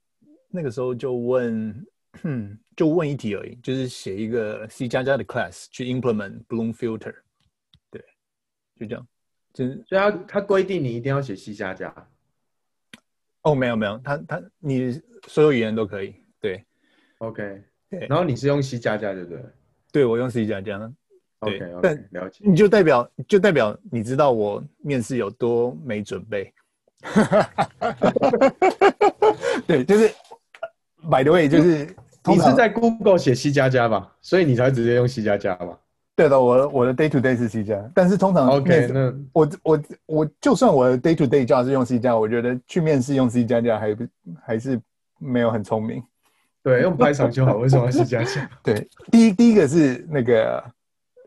[0.51, 1.85] 那个时候就问，
[2.77, 7.14] 就问一题而已，就是写一个 C 加加的 class 去 implement Bloom filter，
[7.90, 8.03] 对，
[8.79, 9.07] 就这样，
[9.53, 11.94] 就是所以他他规定你一定要写 C 加加。
[13.42, 16.64] 哦，没有没有，他他你所有语言都可以，对
[17.18, 19.42] ，OK，对，然后你是用 C 加加对不对？
[19.92, 20.79] 对，我用 C 加加。
[21.42, 26.53] 对，okay, okay, 但了解，你就代表就代表你知道我面试有多没准备。
[29.66, 30.12] 对，就是
[31.09, 31.89] by the way，就是
[32.25, 35.79] 你是在 Google 写 C 加加吧，所以你才直接用 C 加加吧？
[36.17, 43.45] 对的，我我的 day to day 是 C 加，但是通常 OK，那我我我就算我的 day to day job 是用 C 加，我觉得去面试用 C
[43.45, 44.05] 加加还不
[44.45, 44.81] 还是
[45.19, 46.03] 没有很聪明。
[46.63, 48.51] 对，用 Python 就好，为什么要 C 加加？
[48.63, 50.63] 对，第一第一个是那个。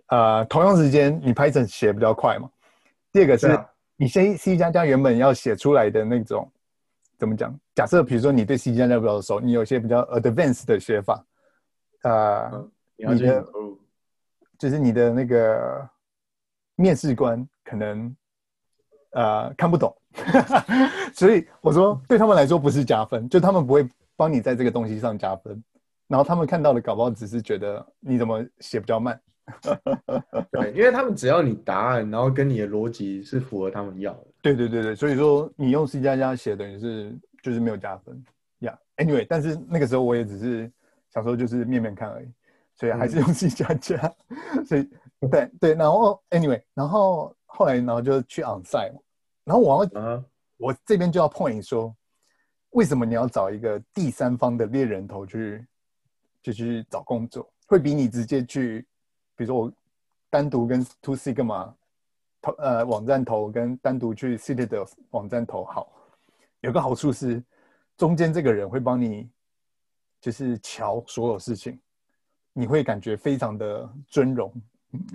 [0.08, 2.48] 呃，同样时间你 Python 写比较快嘛。
[3.12, 3.60] 第二个是
[3.98, 6.48] 你 C C 加加原本要写出来的那种，
[7.24, 7.58] 怎么讲？
[7.74, 11.26] 假设比如说你对 C 加加比较熟，你有些比较 advanced 的写法，
[12.02, 12.52] 呃，
[12.98, 13.46] 嗯、你的
[14.60, 15.90] 就是你的那个
[16.76, 18.14] 面试官可能
[19.12, 19.96] 呃看不懂，
[21.16, 25.64] 所以我说对他们来说不是加分，就他们不会帮你在这个东西上加分，
[26.10, 29.18] 然后他们看到的搞不好只是觉得你怎么写比较慢。
[30.52, 34.28] 对，因为他们只要你答案，然后跟你的逻辑是符合他们要的。
[34.44, 38.24] 对对对对，所以说你用 C 加加写等于是就是没有加分
[38.60, 38.78] 呀。
[38.98, 39.06] Yeah.
[39.06, 40.70] Anyway，但是那个时候我也只是
[41.12, 42.28] 想说就是面面看而已，
[42.76, 44.14] 所以还是用 C 加加。
[44.28, 44.90] 嗯、 所以
[45.32, 48.94] 对对，然后 Anyway，然后后来然后就去 onsite，
[49.46, 50.24] 然后我要、uh-huh.
[50.58, 51.96] 我这边就要 point 说，
[52.72, 55.66] 为什么你要找一个第三方的猎人头去
[56.42, 58.86] 就去找工作，会比你直接去。
[59.36, 59.74] 比如说我
[60.30, 61.74] 单独跟 Two Sigma
[62.44, 65.92] 投呃网站投，跟单独去 Citadel 的网站投好，
[66.60, 67.42] 有个好处是
[67.96, 69.30] 中间这个人会帮你
[70.20, 71.80] 就是瞧所有事情，
[72.52, 74.54] 你会感觉非常的尊荣。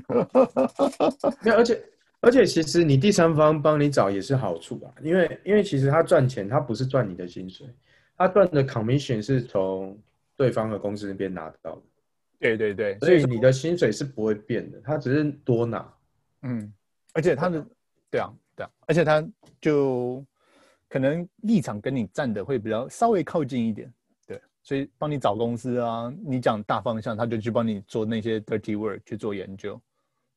[1.45, 1.85] 而且
[2.21, 7.67] 而且其实你第三方帮你找也是好处啊，因为因为其实他赚钱，他不是赚你的薪水，
[8.17, 9.97] 他赚的 commission 是从
[10.35, 11.83] 对方的公司那边拿到的。
[12.41, 15.95] 对对对，所以你的薪水是不会变的，他只是多拿。
[16.43, 16.73] 嗯，
[17.14, 17.66] 而且他的，
[18.11, 19.27] 对啊，对啊，而且他
[19.61, 20.25] 就
[20.88, 23.92] 可能立场跟你站的会比较稍微靠近一点，
[24.27, 29.81] 对，所以帮你找公司啊，你讲大方向，他就去帮你做那些 dirty work 去做研究，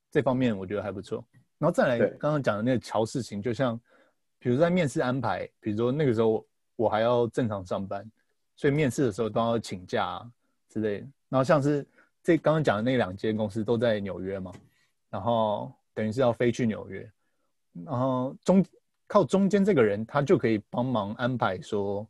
[0.10, 1.24] 这方面我觉得还不错。
[1.58, 3.80] 然后再来刚刚讲的那个乔事情，就像
[4.40, 6.44] 比如在面试安排，比如说那个时候
[6.76, 8.10] 我还要正常上班，
[8.56, 10.32] 所以面试的时候都要请假啊
[10.70, 11.08] 之类的。
[11.30, 11.86] 然后像是
[12.24, 14.52] 这刚刚讲的那两间公司都在纽约嘛，
[15.10, 17.12] 然后等于是要飞去纽约，
[17.86, 18.66] 然后中
[19.08, 22.08] 靠中间这个人他就可以帮忙安排说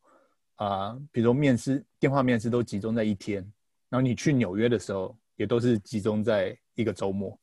[0.58, 3.42] 啊、比如面试电话面试都集中在一天，
[3.90, 7.36] 然后你去纽约的时候也都是集中在一个周末，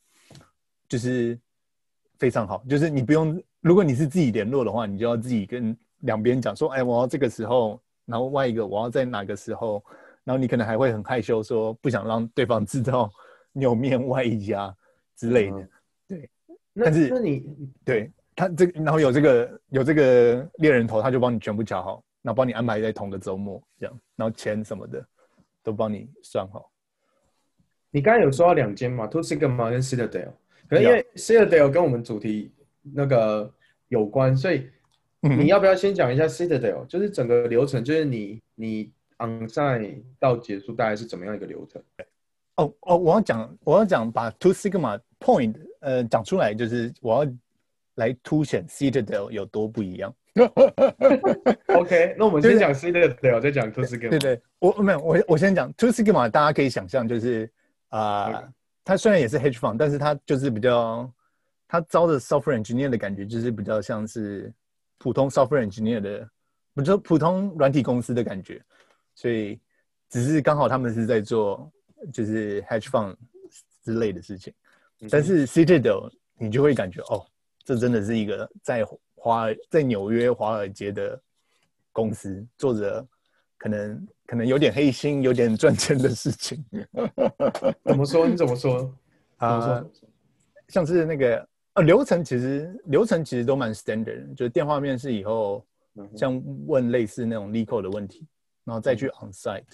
[0.88, 1.36] 就是
[2.16, 9.84] 非常好，就是你不用，如果你是自己联络的话，你就要自己跟两边讲说，哎，我要这个时候，然后外一个我要在哪个时候，
[10.22, 13.10] 然后你可能还会很害羞说不想让对方知道
[13.52, 14.72] 你有面外一家
[15.16, 15.68] 之类的，
[16.08, 16.28] 对。
[16.74, 17.44] 但是那你
[17.84, 25.04] 对他这个，然后有这个有这个猎人头，他就帮你全部乔好，然后帮你安排在同个周末这样，然后钱什么的
[25.62, 26.70] 都帮你算好。
[27.90, 30.30] 你刚才有说到两间嘛，Two Sigma 跟 Citadel，
[30.68, 33.52] 可能因为 Citadel 跟我们主题那个
[33.88, 34.68] 有关，所以
[35.20, 36.86] 你要不要先讲一下 Citadel？
[36.86, 41.82] 就是整个流程，就是你你 onsite 到结束大概是怎么样一个流程？
[42.54, 47.32] 哦哦，我要讲我要讲把 Two Sigma point 呃讲出来，就是我要
[47.94, 50.14] 来凸显 Citadel 有多不一样。
[51.66, 54.10] OK，那我们先讲 Citadel，再讲 Two Sigma。
[54.10, 57.50] 对对，我没有我我先讲 Two Sigma，大家可以想象就是。
[57.90, 58.48] 啊，呃 Okay.
[58.84, 61.10] 他虽然也是 hedge fund，但是它就是比较，
[61.66, 64.52] 它招的 software engineer 的感觉就是比较像是
[64.98, 66.28] 普通 software engineer 的，
[66.74, 68.62] 不就普通软体公司的感觉，
[69.14, 69.58] 所以
[70.10, 71.72] 只是刚好他们是在做
[72.12, 73.16] 就是 hedge fund
[73.82, 74.52] 之类的事情.
[75.10, 77.24] 但是 Citadel 你就会感觉哦，
[77.64, 78.84] 这真的是一个在
[79.14, 81.20] 华在纽约华尔街的
[81.92, 83.06] 公司做着
[83.56, 84.08] 可能。
[84.28, 86.62] 可能有点黑心，有点赚钱的事情。
[87.82, 88.28] 怎么说？
[88.28, 88.94] 你怎么说？
[89.38, 89.90] 啊、呃，
[90.68, 95.64] 像是那个呃流程，其实流程其实都蛮 standard，就是电话面试以后，
[96.14, 98.26] 像问类似那种 legal 的问题，
[98.64, 99.64] 然后再去 onsite，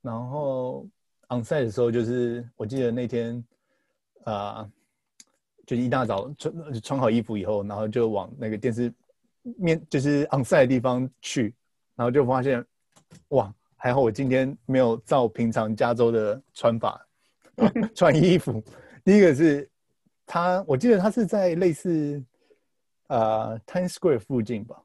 [0.00, 0.88] 然后
[1.28, 3.51] onsite 的时候，就是我记得那天啊、
[4.24, 4.70] 呃，
[5.66, 8.92] 就一大早穿穿好衣服以后，然后就往那个电视
[9.42, 11.54] 面，就是 onsite 的地方去，
[11.94, 12.64] 然后就发现，
[13.28, 13.52] 哇！
[13.76, 17.04] 还好我今天没有照平常加州的穿法
[17.96, 18.62] 穿衣服。
[19.04, 19.68] 第一个是
[20.24, 22.22] 他，我记得他是在类似
[23.08, 24.80] 呃 Times Square 附近吧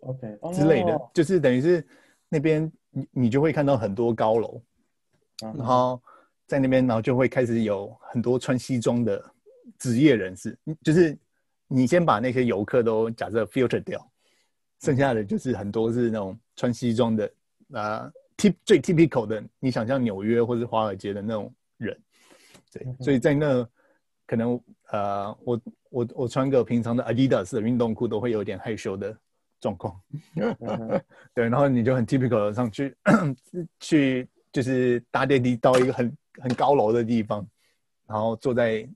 [0.00, 1.86] ，OK 之类的，就是等于是
[2.30, 4.58] 那边你你就会看到很多高楼，
[5.38, 6.00] 然后
[6.48, 9.24] 在那边然后就会开始有很多穿西装的
[9.78, 11.16] 职业人士，就是
[11.68, 14.10] 你先把那些游客都假设 filter 掉，
[14.80, 17.30] 剩下的就是很多是那种穿西装的。
[17.74, 21.94] 啊，T 最 typical 的，你想象纽约或是华尔街的那种人，
[22.72, 23.68] 对，所以在那
[24.26, 24.58] 可能
[24.90, 29.14] 呃，我我我穿个平常的 Adidas 的运动裤都会有点害羞的
[29.60, 30.00] 状况，
[31.34, 32.96] 对，然后你就很 typical 的上去
[33.80, 37.46] 去就是搭电梯到一个很很高楼的地方，
[38.06, 38.88] 然后坐在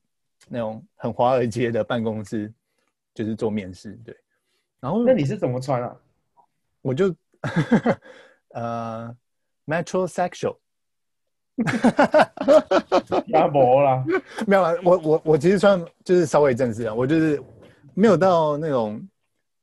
[0.48, 2.52] 那种很华尔街的办公室，
[3.14, 4.16] 就是做面试，对，
[4.80, 5.96] 然后那你是怎么穿啊？
[6.80, 7.14] 我就。
[8.54, 9.12] 呃、
[9.66, 10.56] uh,，metrosexual，
[13.28, 14.04] 压脖啦，
[14.46, 17.42] 没有啦，我我我其实穿就是稍微正式啊，我就是
[17.94, 19.04] 没有到那种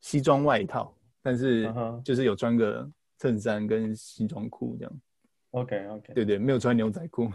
[0.01, 2.85] 西装外套，但是就是有穿个
[3.17, 4.93] 衬衫跟西装裤这样。
[5.51, 7.31] OK OK，对对，没有穿牛仔裤。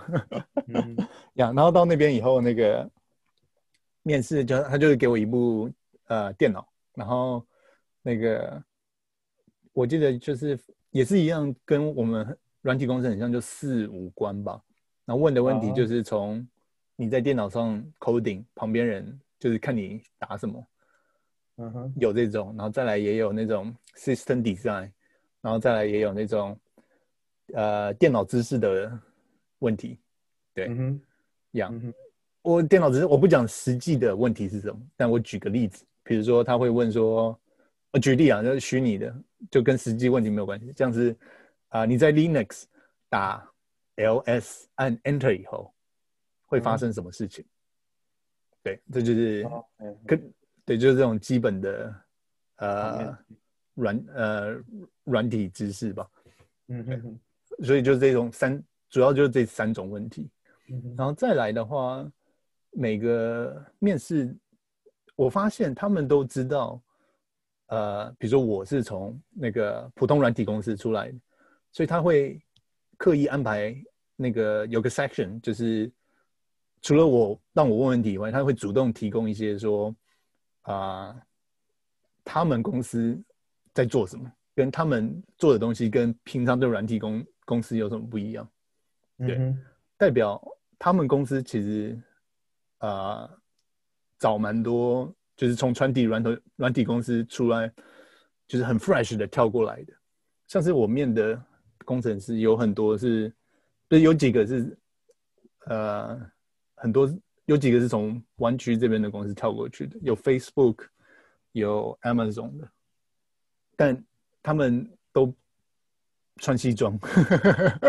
[0.67, 0.97] 嗯
[1.35, 2.91] 呀，然后到那边以后，那个
[4.03, 5.71] 面试就他就是给我一部
[6.07, 7.45] 呃电脑，然后
[8.03, 8.63] 那个
[9.73, 10.59] 我记得就是。
[10.95, 14.63] 也是一样，跟我们软体公司很像，就四五关吧。
[15.05, 16.47] 然后问的问题就是从
[16.95, 20.65] 你在电脑上 coding，旁边人就是看你打什么，
[21.57, 24.89] 嗯哼，有这种，然后再来也有那种 system design，
[25.41, 26.57] 然后再来也有那种
[27.53, 28.99] 呃电脑知识的
[29.59, 29.99] 问题。
[30.55, 31.01] 对，嗯哼，
[31.53, 31.93] 样，嗯，
[32.43, 37.39] 我电脑知识我不讲实际的问题是什么，但我举个例子，比如说他会问说。
[37.93, 39.17] 我举例啊，就是虚拟的，
[39.53, 40.73] 就跟实际问题没有关系。
[40.75, 41.17] 这样子
[41.69, 42.65] 啊、呃，你在 Linux
[43.09, 43.49] 打
[43.95, 45.73] ls 按 Enter 以后，
[46.45, 47.45] 会发生什么事情？
[47.45, 47.49] 嗯、
[48.65, 49.49] 对，这就是
[50.05, 51.95] 跟、嗯、对，就是这种基本的
[52.57, 53.17] 呃
[53.75, 54.61] 软呃
[55.05, 56.11] 软体知识吧。
[56.67, 57.21] 嗯哼哼，
[57.63, 60.31] 所以就是这种三，主要就是这三种问题。
[60.69, 62.05] 嗯、然后再来的话，
[62.71, 64.35] 每个面试，
[65.15, 66.83] 我发现他们都知道。
[67.69, 71.19] 呃，比如说我是从那个普通软体公司出来的，
[71.73, 72.41] 所以他会
[72.99, 73.75] 刻意安排
[74.17, 75.91] 那个有个 section，就是
[76.83, 79.97] 除了我让我问问题以外，他会主动提供一些说
[80.61, 81.23] 啊、呃，
[82.23, 83.21] 他们公司
[83.73, 88.49] 在做什么，跟他们做的东西跟平常的软体公公司有什么不一样？
[89.19, 89.59] 对，嗯、
[89.97, 90.43] 代表
[90.79, 92.01] 他们公司其实
[92.79, 93.39] 啊、呃，
[94.19, 95.15] 找蛮多。
[95.37, 97.69] 就是从传体软头软体公司出来，
[98.47, 99.93] 就是很 fresh 的跳过来的。
[100.47, 101.43] 像是我面的
[101.85, 103.29] 工程师有很多是，
[103.91, 104.79] 就是有几个是，
[105.67, 106.31] 呃，
[106.77, 107.13] 很多
[107.47, 110.87] 有几个是从湾区这边的公司跳过去的，有 Facebook，
[111.51, 112.71] 有 Amazon 的，
[113.75, 114.05] 但
[114.41, 115.35] 他们都
[116.37, 116.99] 穿西装，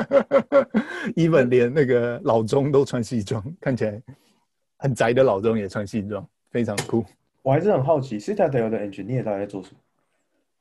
[1.15, 4.01] even 连那个老钟都穿西装，看起来
[4.77, 7.03] 很宅的老钟也穿西装，非常酷。
[7.41, 9.77] 我还是很好奇，Citadel 的 engineer 大概在做什么？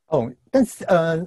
[0.09, 1.27] 哦，但是呃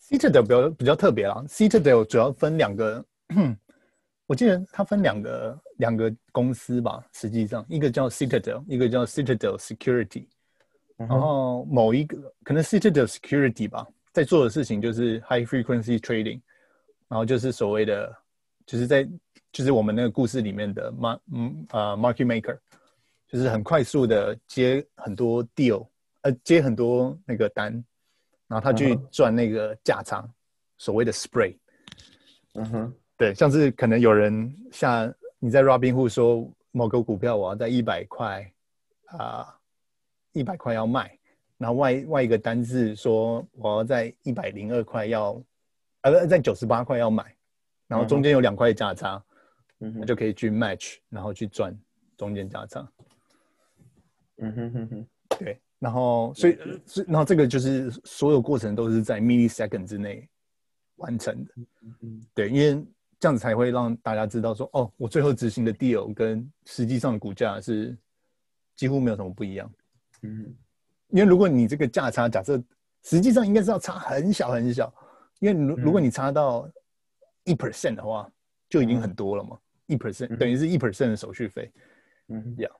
[0.00, 3.04] ，Citadel 比较比较特别啦，Citadel 主要分两个。
[4.26, 10.26] 我记得它分两个两个公司吧，实际上一个叫 Citadel，一个叫 Citadel Security。
[10.96, 16.40] 然后某一个可能 Citadel Security 吧，在做的事情就是 High Frequency Trading，
[17.08, 18.16] 然后就是所谓的
[18.66, 19.08] 就是在
[19.52, 22.58] 就是我们那个故事里面的 Mar 嗯啊 Market Maker，
[23.28, 25.86] 就是很快速的接很多 deal，
[26.22, 27.72] 呃接很多那个单，
[28.48, 30.28] 然后他去赚那个价差，
[30.78, 31.56] 所谓的 Spread。
[32.54, 32.94] 嗯哼。
[33.16, 38.50] 对，像是可能有人像你在 Robinhood 说某个股票我要在一百块
[39.08, 39.54] 啊，
[40.32, 41.19] 一百块要卖，
[41.60, 45.40] 然后外外一个单字说我要在一百零二块要，
[46.00, 47.36] 呃不在九十八块要买，
[47.86, 49.22] 然后中间有两块价差，
[49.80, 51.78] 嗯哼，就可以去 match，然后去赚
[52.16, 52.90] 中间价差。
[54.38, 55.06] 嗯哼哼哼，
[55.38, 60.26] 对，然后所以所以然后这个就是所有过程都是在 millisecond 之内
[60.96, 61.52] 完成的，
[61.82, 62.82] 嗯哼，对，因为。
[63.22, 67.94] 这样子才会让大家知道说，哦，我最后执行的 deal 跟实际上的股价是
[68.74, 69.70] 几乎没有什么不一样。
[70.22, 70.56] 嗯，
[71.10, 72.62] 因为如果你这个价差假设
[73.04, 74.92] 实际上应该是要差很小很小，
[75.38, 76.70] 因为如如果你差到
[77.44, 78.30] 一 percent 的话，
[78.68, 79.58] 就已经很多了嘛。
[79.86, 81.70] 一 percent 等于是一 percent 的手续费。
[82.28, 82.72] 嗯，这样。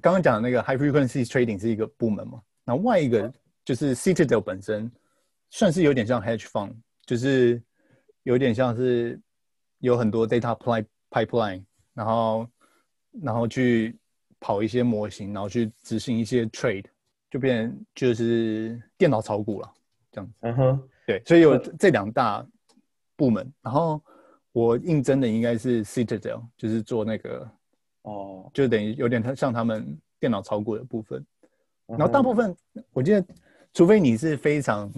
[0.00, 3.32] 刚刚讲的那个 high frequency trading 是一个部门嘛，那外一个
[3.64, 4.90] 就是 Citadel 本身
[5.50, 6.72] 算是有点像 hedge fund，
[7.06, 7.62] 就是
[8.22, 9.20] 有点像是。
[9.80, 11.64] 有很多 data pipeline，
[11.94, 12.48] 然后
[13.22, 13.96] 然后去
[14.40, 16.84] 跑一些模型，然后去执行一些 trade，
[17.30, 19.72] 就变就是电脑炒股了，
[20.10, 20.34] 这样子。
[20.40, 22.46] 嗯哼，对，所以有这两大
[23.16, 23.52] 部门。
[23.62, 24.02] 然后
[24.52, 27.50] 我应征的应该是 Citadel，就是做那个
[28.02, 31.24] 哦，就等于有点像他们电脑炒股的部分。
[31.86, 32.56] 然后大部分
[32.92, 33.26] 我觉得，
[33.72, 34.92] 除非你是非常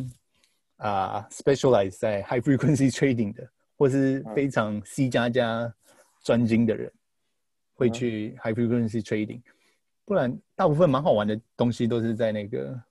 [0.77, 3.49] 啊、uh, specialize 在 high frequency trading 的。
[3.81, 5.75] 或是非常 C 加加
[6.23, 6.93] 专精的人
[7.73, 9.41] 会去 high frequency trading，
[10.05, 12.83] 不然大部分蛮好玩的东西都是在那个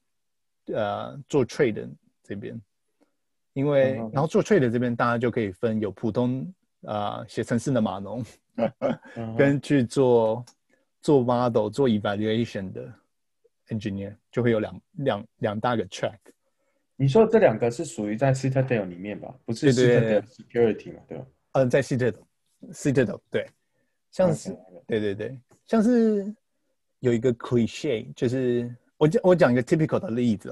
[0.67, 1.89] 呃做 trade
[2.23, 2.59] 这边，
[3.53, 6.53] 因为然后做 trade 这边大家就可以分有普通
[6.83, 8.23] 啊写程式的码农，
[9.37, 10.45] 跟去做
[11.01, 12.93] 做 model 做 evaluation 的
[13.67, 16.17] engineer 就会有两两两大个 track。
[16.95, 19.33] 你说这两个是属于在 Citadel 里面吧？
[19.45, 21.01] 不是 Citadel Security 嘛？
[21.07, 21.25] 对吧？
[21.53, 23.47] 嗯，在 Citadel，Citadel 对，
[24.11, 26.35] 像是对对对，像是
[26.99, 30.49] 有一个 cliche，就是我讲我讲一个 typical 的例子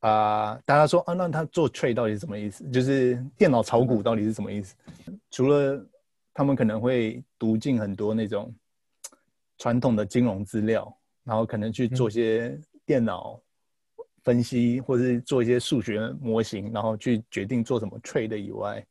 [0.00, 2.68] 啊，呃，大家说啊，那他做 trade 到底是什么意思？
[2.70, 4.74] 就是电脑炒股到底是什么意思？
[5.30, 5.84] 除了
[6.32, 8.54] 他们可能会读进很多那种
[9.58, 13.40] 传统的金融资料，然后可能去做些电脑。
[14.26, 18.84] 分析或者是做一些数学模型，然后去决定做什么 trade 以外，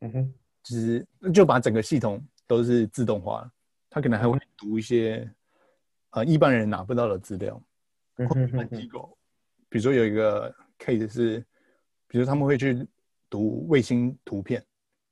[0.00, 3.50] 嗯哼，就是就把整个系统都是自动化。
[3.88, 5.26] 他可能还会读一些
[6.10, 7.60] 呃一般人拿不到的资料。
[8.16, 9.16] 或一般，机构，
[9.68, 11.44] 比如说有一个 case 是，
[12.06, 12.86] 比如他们会去
[13.30, 14.64] 读卫星图片，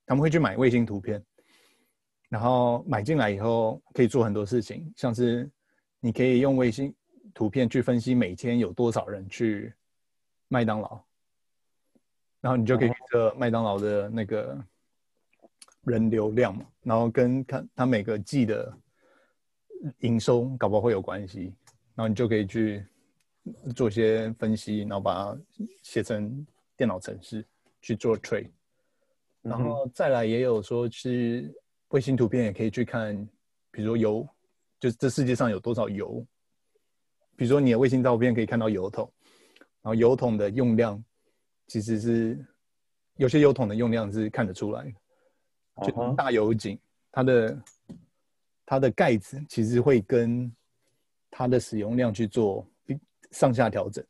[0.05, 1.23] 他们会去买卫星图片，
[2.27, 5.49] 然后买进来以后可以做很多事情，像是
[5.99, 6.93] 你可以用卫星。
[7.33, 9.71] 图片去分析每天有多少人去
[10.47, 10.99] 麦当劳，
[12.41, 14.57] 然后你就可以预测麦当劳的那个
[15.83, 18.75] 人流量，然后跟看他每个季的
[19.99, 21.53] 营收搞不好会有关系，
[21.95, 22.85] 然后你就可以去
[23.75, 25.39] 做些分析，然后把它
[25.83, 27.45] 写成电脑程式
[27.81, 28.49] 去做 trade，
[29.41, 31.53] 然后再来也有说是
[31.89, 33.15] 卫星图片也可以去看，
[33.71, 34.27] 比如说油，
[34.79, 36.25] 就是这世界上有多少油。
[37.35, 39.11] 比如说你的卫星照片可以看到油桶，
[39.81, 41.01] 然后油桶的用量
[41.67, 42.45] 其实是
[43.15, 44.93] 有些油桶的用量是看得出来
[45.75, 46.79] 的，就大油井
[47.11, 47.57] 它的
[48.69, 50.51] 它的盖子其实会跟
[51.31, 52.67] 它的使用量去做
[53.31, 54.03] 上下调整，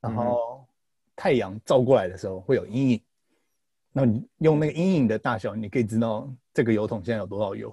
[0.00, 0.66] 然后
[1.14, 3.00] 太阳照过来的时候会有阴影，
[3.92, 7.70] 那你用那个阴影的大小，你可以知道这个油桶现在有多少油。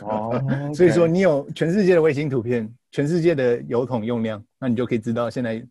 [0.00, 0.74] 哦， oh, okay.
[0.74, 5.62] 所以说你有全世界的卫星图片，全世界的油桶用量，那你就可以知道现在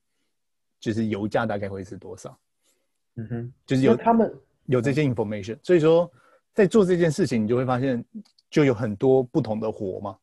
[0.79, 2.37] 就是油价大概会是多少。
[3.15, 4.33] 嗯哼，就是有他们
[4.67, 6.11] 有这些 information，所以说
[6.53, 8.03] 在做这件事情，你就会发现
[8.55, 10.17] 就有很多不同的活嘛，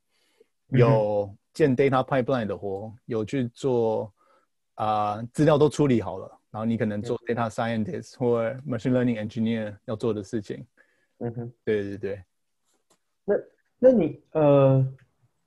[0.69, 4.11] 有建 data pipeline 的活，有去做
[4.73, 10.67] 啊、呃、资料都处理好了，然后你可能做 data scientist 或 machine learning engineer 要做的事情。
[11.19, 12.23] 嗯哼，对对对。
[13.27, 13.35] 那
[13.79, 14.83] 那你呃，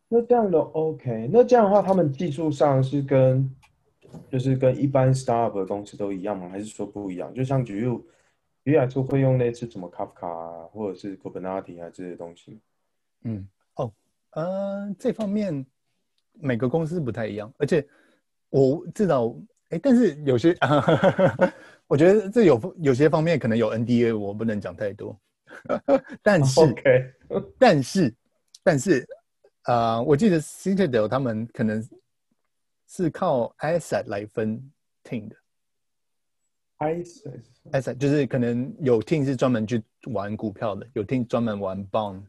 [0.08, 3.50] 那这样的 OK，那这样的话，他们技术上是跟
[4.30, 6.50] 就是跟一般 startup 的公司都一样吗？
[6.50, 7.34] 还是说不一样？
[7.34, 8.00] 就像举例。
[8.62, 12.60] 比如来说，会用类似什么 Kafka 啊，或者是 Kubernetes 啊这些东西。
[13.26, 13.92] 嗯，哦，
[14.32, 15.66] 呃，这方面
[16.34, 17.86] 每个公司不太一样，而且
[18.50, 19.36] 我至少，
[19.70, 20.84] 哎，但是有些，啊、
[21.88, 25.20] 我觉得这有有些方面可能有 NDA，我不能讲太多。
[26.22, 27.14] 但是，OK，
[27.58, 28.14] 但是，
[28.64, 29.08] 但是，
[29.64, 31.88] 啊、呃，我记得 Citadel 他们可能
[32.88, 34.72] 是靠 asset 来分
[35.04, 35.36] team 的。
[37.72, 42.22] asset 就是可能有 team 是专门去玩股票的，有 team 专门玩 bond，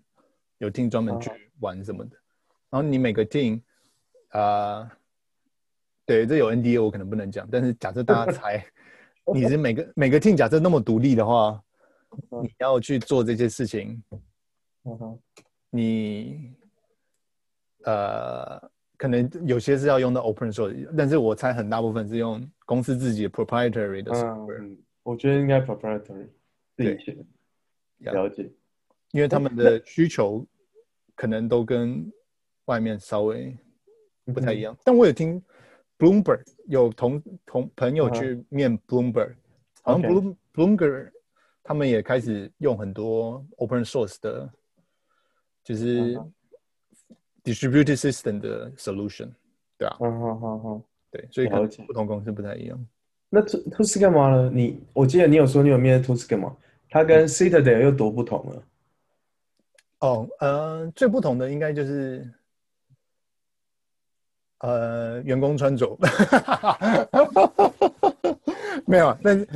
[0.59, 1.30] 有 team 专门去
[1.61, 2.16] 玩什么的。
[2.70, 3.61] 然后你每个 team
[4.28, 4.90] 啊、呃，
[6.04, 8.66] 对，这有 NDA 我可能不能讲，但是假设大家 猜，
[9.34, 11.62] 你是每个每个 team 假设那么独立的话，
[12.42, 14.02] 你要去做这些事情，
[15.70, 16.54] 你
[17.84, 18.70] 呃。
[18.98, 24.62] 可能有些是要用到 open source，但是我猜很大部分是用公司自己的 proprietary 的 software。
[24.62, 26.30] 嗯，我觉得应该 proprietary。
[26.74, 26.98] 对，
[27.98, 28.50] 了解。
[29.16, 30.46] 因为他们的需求
[31.14, 32.12] 可能都跟
[32.66, 33.56] 外面稍微
[34.32, 34.74] 不太一样。
[34.74, 35.42] 嗯、但我有听
[35.98, 39.36] Bloomberg 有同同朋友去面 Bloomberg，、嗯、
[39.82, 40.36] 好像 Bloom.
[40.52, 41.10] Bloomberg
[41.62, 44.48] 他们也开始用很多 open source 的，
[45.64, 46.16] 就是。
[46.16, 46.32] 嗯
[47.46, 49.28] distributed system 的 solution，
[49.78, 52.86] 对啊，嗯好好好，对，所以可能不同公司不太一样。
[53.30, 54.50] 那 Tuscaloosa 干嘛呢？
[54.52, 56.56] 你我记得你有说你有面 Tuscaloosa 嘛？
[56.90, 58.64] 它跟 Citadel 又多不同了？
[60.01, 62.30] 哦，呃，最不同的应该就是，
[64.59, 65.97] 呃，员工穿着，
[68.86, 69.49] 没有，但是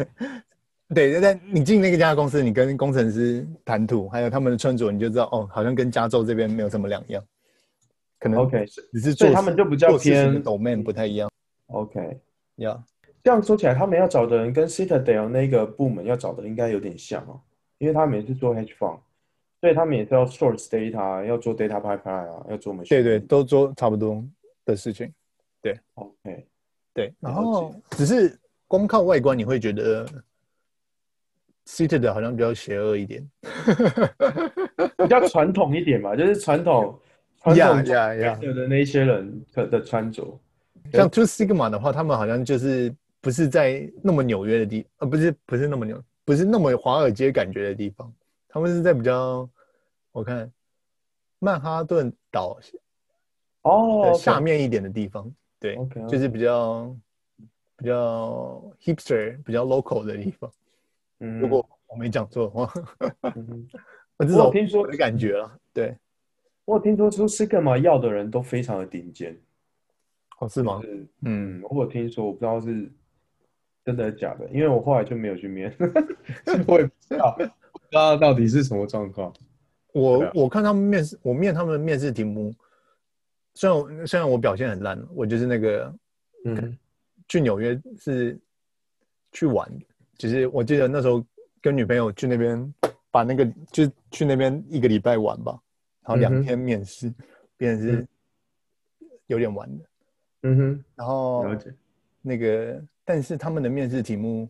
[0.95, 7.23] 对，但你进那个家公司，你跟工程师谈吐，还有他们的穿着，你就知道，哦，好像跟加州这边没有什么两样。
[8.19, 11.31] 可能 OK，只是做他们就比较偏 domain 不太一样。
[11.69, 12.21] OK，
[12.57, 12.81] 呀，Yeah.
[13.23, 17.41] 这样说起来，他们要找的人跟 Citadel 那个部门要找的应该有点像哦，
[17.79, 18.99] 因为他们也是做 hedge fund，
[19.61, 22.89] 所以他们也是要 source data，要做 data pipeline 啊，要做 machine。
[22.89, 24.25] 对对，都做差不多
[24.65, 25.13] 的事情。
[25.63, 26.47] 对，OK，
[26.95, 30.07] 对，然后只是光靠外观，你会觉得
[31.67, 33.29] Citadel 好像比较邪恶一点，
[34.97, 36.99] 比较传统一点嘛，就是传统。
[37.57, 38.39] 呀呀呀！
[38.43, 40.39] 有的那些人的穿着，
[40.93, 48.13] 像 Two Sigma 的话，他们好像就是不是在那么纽约的地，呃，不是不是那么纽，不是那么华尔街感觉的地方，
[48.51, 49.49] 他们是在比较，
[50.13, 50.51] 我看
[51.39, 52.59] 曼哈顿岛
[53.63, 55.77] 哦下面一点的地方.对.
[56.09, 56.97] 就是比较
[57.77, 60.51] 比较 hipster、比较 local 的地方。
[61.21, 62.73] 嗯，如果我没讲错的话，
[63.35, 63.69] 嗯、
[64.17, 65.97] 我这种听说的感觉了，对。
[66.65, 69.37] 我听说出 Sigma 要的人都非常的顶尖，
[70.39, 70.81] 哦，是吗？
[70.83, 72.91] 是嗯，我有听说，我不知道是
[73.85, 75.75] 真的假的，因为我后来就没有去面，
[76.69, 77.37] 我也不知道，
[77.91, 79.33] 道到底是什么状况。
[79.93, 82.55] 我、啊、我看他们面试，我面他们的面试题目，
[83.55, 85.95] 虽然虽然我表现很烂，我就是那个，
[86.45, 86.79] 嗯，
[87.29, 88.39] 去纽约是
[89.33, 89.69] 去玩，
[90.17, 91.25] 只、就是我记得那时候
[91.61, 92.75] 跟女朋友去那边，
[93.11, 95.59] 把那个就去那边一个礼拜玩吧。
[96.03, 97.13] 然后两天面试，
[97.57, 98.09] 变成是
[99.27, 99.85] 有点玩的。
[100.43, 100.85] 嗯哼。
[100.95, 101.73] 然后了解。
[102.23, 104.49] 那个，但是他们的面试题目，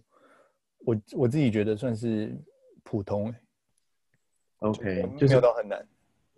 [0.85, 2.35] 我我自己觉得算是
[2.83, 3.35] 普通、欸。
[4.59, 5.87] OK，就没有到很难。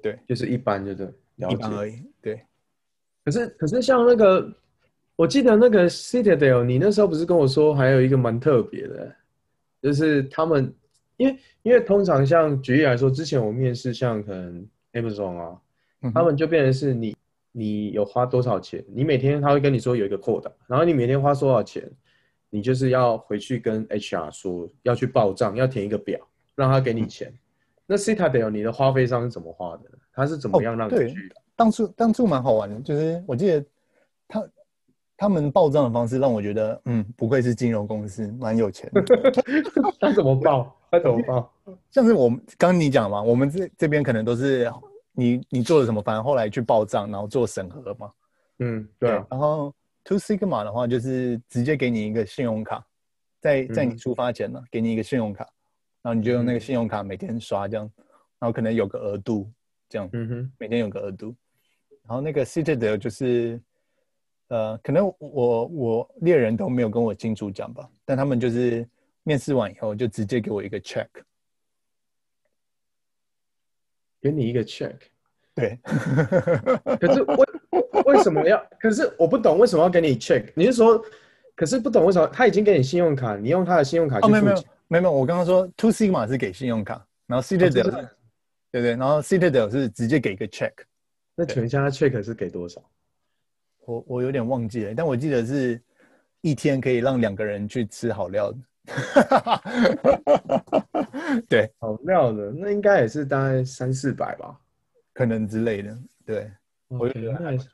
[0.00, 1.06] 对，就是一般，就对，
[1.50, 2.02] 一般而已。
[2.20, 2.40] 对。
[3.24, 4.52] 可是可是像那个，
[5.16, 9.14] 我记得那个 Citadel，你那时候不是跟我说还有一个蛮特别的，
[9.80, 10.74] 就是他们，
[11.16, 14.68] 因为因为通常像举例来说，之前我面试像可能。
[14.92, 15.58] Amazon 啊，
[16.12, 17.16] 他们就变成是你，
[17.50, 21.90] 你有花多少钱，你每天他会跟你说有一个 quota，然后你每天花多少钱，
[22.50, 26.20] 你就是要回去跟 HR 说要去报账，要填一个表，
[26.62, 27.28] 让他给你钱。
[27.28, 27.38] 嗯、
[27.86, 29.90] 那 Citadel 你的花费上是怎么花的？
[30.12, 31.34] 他是怎么样让你去的？
[31.34, 33.64] 哦、当初当初蛮好玩的，就是我记得
[34.28, 34.48] 他
[35.16, 39.02] 他们报账的方式让我觉得，嗯，不愧是金融公司，蛮有钱的。
[39.98, 40.76] 他怎么报？
[40.88, 41.52] 他怎么报？
[41.90, 44.70] 像是我们刚刚你讲嘛，我们这这边可能都是
[45.12, 48.10] 你你做了什么，反正后来去报账，然后做审核嘛。
[48.58, 49.10] 嗯，对。
[49.10, 52.84] 然后 Two Sigma 的话，就是直接给你一个信用卡，
[53.40, 55.48] 在在你出发前呢，给你一个信用卡，
[56.02, 57.90] 然后你就用那个信用卡每天刷这样，
[58.38, 59.50] 然后可能有个额度，
[59.88, 61.34] 这样，嗯哼，每天有个额度。
[62.04, 63.60] 然后那个 Citadel 就是，
[64.48, 68.86] 呃，可能我我猎人都没有跟我清楚讲吧，但他们就是
[69.22, 71.06] 面试完以后就直接给我一个 check，
[74.20, 74.96] 给你一个 check，
[75.54, 75.78] 对，
[76.98, 77.46] 可是为
[78.04, 78.60] 为什么要？
[78.80, 80.52] 可是我不懂为什么要给你 check？
[80.56, 81.00] 你是说，
[81.54, 84.40] 可是不懂为什么他已经给你信用卡，你用他的信用卡去付钱？
[84.40, 88.08] 哦，没有没有没有，我刚刚说 Two Sigma 是给信用卡，然后 Citadel
[88.70, 90.70] 对对，然后 Citadel 是直接给一个 check。
[91.34, 92.84] 那请问一下，他 check 是给多少？
[93.86, 95.80] 我我有点忘记了，但我记得是
[96.42, 98.58] 一天可以让两个人去吃好料的。
[101.48, 104.54] 对，好料的，那应该也是大概三四百吧，
[105.14, 105.98] 可能之类的。
[106.26, 106.50] 对
[106.90, 107.68] ，okay, 我觉得那也是，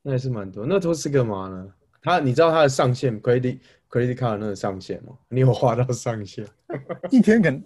[0.00, 0.64] 那也是蛮多。
[0.64, 1.74] 那都是干嘛呢？
[2.02, 3.58] 他，你知道他的上限 credit
[3.90, 5.16] credit card 那个上限吗？
[5.28, 6.46] 你有花到上限？
[7.10, 7.64] 一天可能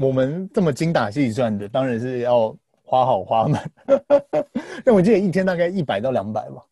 [0.00, 2.56] 我们这么精打细算的，当然是要。
[2.82, 3.70] 花好花满，
[4.84, 6.66] 但我记得一天大概一百到两百吧。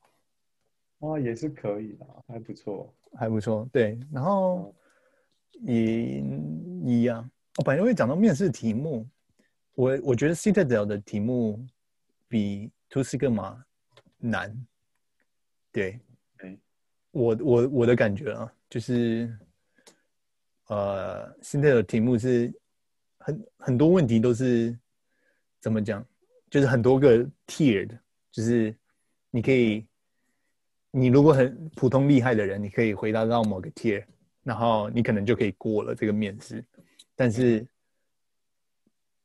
[0.99, 3.69] 哇，也是可以的，还不错，还不错。
[3.73, 4.75] 对，然后
[5.61, 6.21] 也
[6.85, 7.31] 一样。
[7.57, 9.07] 我本来会讲到面试题目，
[9.77, 11.65] 我我觉得 Citadel 的题目
[12.27, 13.57] 比 Two Sigma
[14.17, 14.53] 难。
[15.71, 16.01] 对，
[16.39, 16.59] 欸、
[17.13, 19.37] 我我我的感觉啊，就是
[20.67, 22.53] 呃，Citadel 的题目是
[23.19, 24.79] 很很多问题都是。
[25.61, 26.07] 怎么讲？
[26.49, 27.99] 就是很多个 tier 的，
[28.31, 28.73] 就是
[29.29, 29.85] 你可以，
[30.93, 34.05] 你如果很普通厉害的人，你可以回答到某个 tier，
[34.45, 36.65] 然后你可能就可以过了这个面试。
[37.17, 37.67] 但是，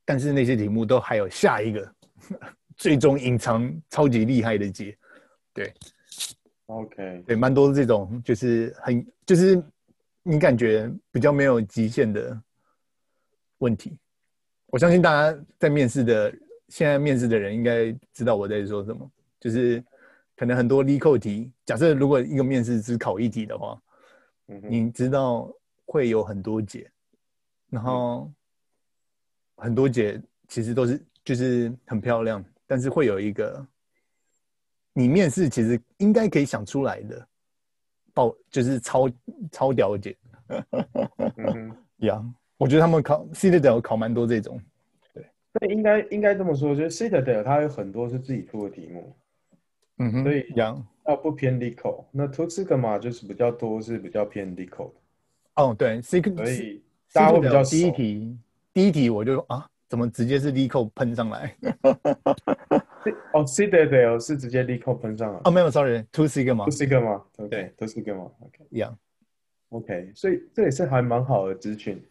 [0.03, 1.95] 但是那些题目都还有下一个
[2.77, 4.97] 最终隐藏超级厉害的解。
[5.53, 5.71] 对
[6.73, 9.63] ，OK，对，蛮多这种，就是很，就是
[10.23, 12.41] 你感觉比较没有极限的
[13.59, 13.97] 问题。
[14.67, 16.33] 我相信大家在面试的，
[16.69, 19.09] 现在面试的人应该知道我在说什么，
[19.39, 19.83] 就是
[20.35, 23.79] 可能很多 LeetCode 题，假设如果一个面试只考一题的话，
[24.47, 25.53] 嗯、你知道
[25.85, 26.89] 会有很多解，
[27.69, 28.31] 然后
[29.57, 33.65] 很多解其实都是就是很漂亮，但是会有一个
[34.93, 37.27] 你面试其实应该可以想出来的
[38.13, 39.09] 爆，就是超
[39.51, 40.15] 超屌解，
[41.37, 41.75] 嗯，
[42.07, 42.23] 呀。
[42.57, 44.61] 我觉得他们考 Citadel 考蛮多这种，
[45.13, 45.25] 对，
[45.59, 49.13] 那应该应该这么说，就是 Citadel 它有很多是自己出的题目，
[49.97, 54.93] 嗯哼，所以要不偏 LeetCode，那 Two Sigma 就是比较多是比较偏 LeetCode。
[55.55, 56.81] 哦，对，C 所以
[57.11, 58.37] 大家会比较第一题，
[58.71, 61.55] 第一题我就啊，怎么直接是 LeetCode 喷上来？
[63.31, 65.39] 哦，Citadel 是直接 LeetCode 喷上来？
[65.43, 68.97] 哦，没有，Sorry，Two Sigma，Two Sigma，对，Two Sigma，OK，一样
[69.69, 72.03] ，OK，所以这也是还蛮好的资讯。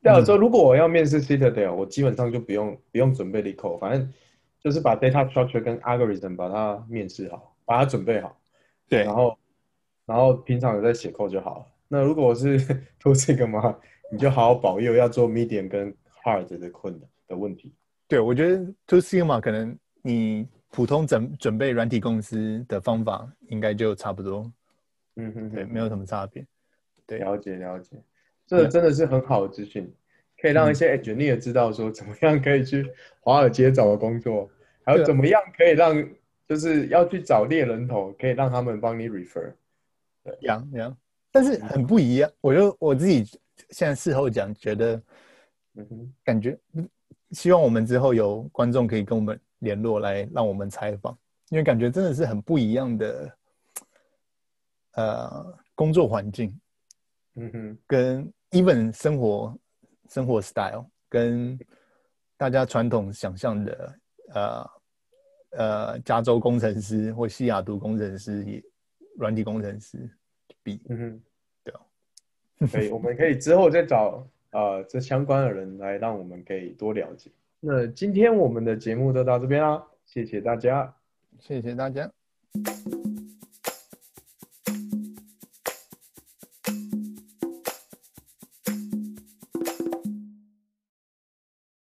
[0.00, 4.10] 对啊，说如果我要面试 Citadel，我基本上就不用不用准备 LeetCode，反正
[4.58, 8.40] 就是把 data structure 跟 algorithm 把它面试好，把它准备好。
[8.88, 9.38] 对，然后
[10.06, 11.66] 然后平常有在写 code 就好了。
[11.88, 12.56] 那如果是
[12.98, 13.76] Two Sigma，
[14.10, 17.74] 你就好好保佑要做 medium 跟 hard 的困难的问题。
[18.08, 24.50] 对，我觉得 Two Sigma 可能你普通准准备软体公司的方法应该就差不多。
[25.16, 26.46] 嗯哼，哼，对，没有什么差别。
[27.06, 27.96] 对，了解了解。
[28.46, 29.92] 这真的是很好的资讯，
[30.40, 32.88] 可以让一些 engineer 知道说怎么样可以去
[33.20, 34.48] 华尔街找个工作，
[34.84, 35.96] 还有怎么样可以让
[36.48, 39.52] 就是要去找猎人头，可以让他们帮你 refer。
[40.22, 40.96] 对，样样，
[41.32, 42.30] 但是很不一样。
[42.40, 43.24] 我就我自己
[43.70, 45.02] 现在事后讲，觉得，
[45.74, 46.56] 嗯哼，感觉
[47.32, 51.16] 希望我们之后有观众可以跟我们联络，来让我们采访，
[51.48, 53.38] 因为感觉真的是很不一样的，
[54.92, 56.58] 呃，工作环境。
[57.38, 59.58] 嗯哼，跟 even 生活
[60.08, 61.58] 生活 style 跟
[62.38, 63.98] 大家传统想象的
[64.32, 64.70] 呃
[65.50, 68.62] 呃加州工程师或西雅图工程师也
[69.18, 70.08] 软体工程师
[70.62, 71.22] 比，嗯哼，
[71.62, 71.80] 对啊，
[72.72, 77.30] 可以，我们可以之后再找呃这相关的人来让我们可以多了解。
[77.60, 80.94] 那今天我们的节目就到这边啦，谢谢大家，
[81.38, 82.10] 谢谢大家。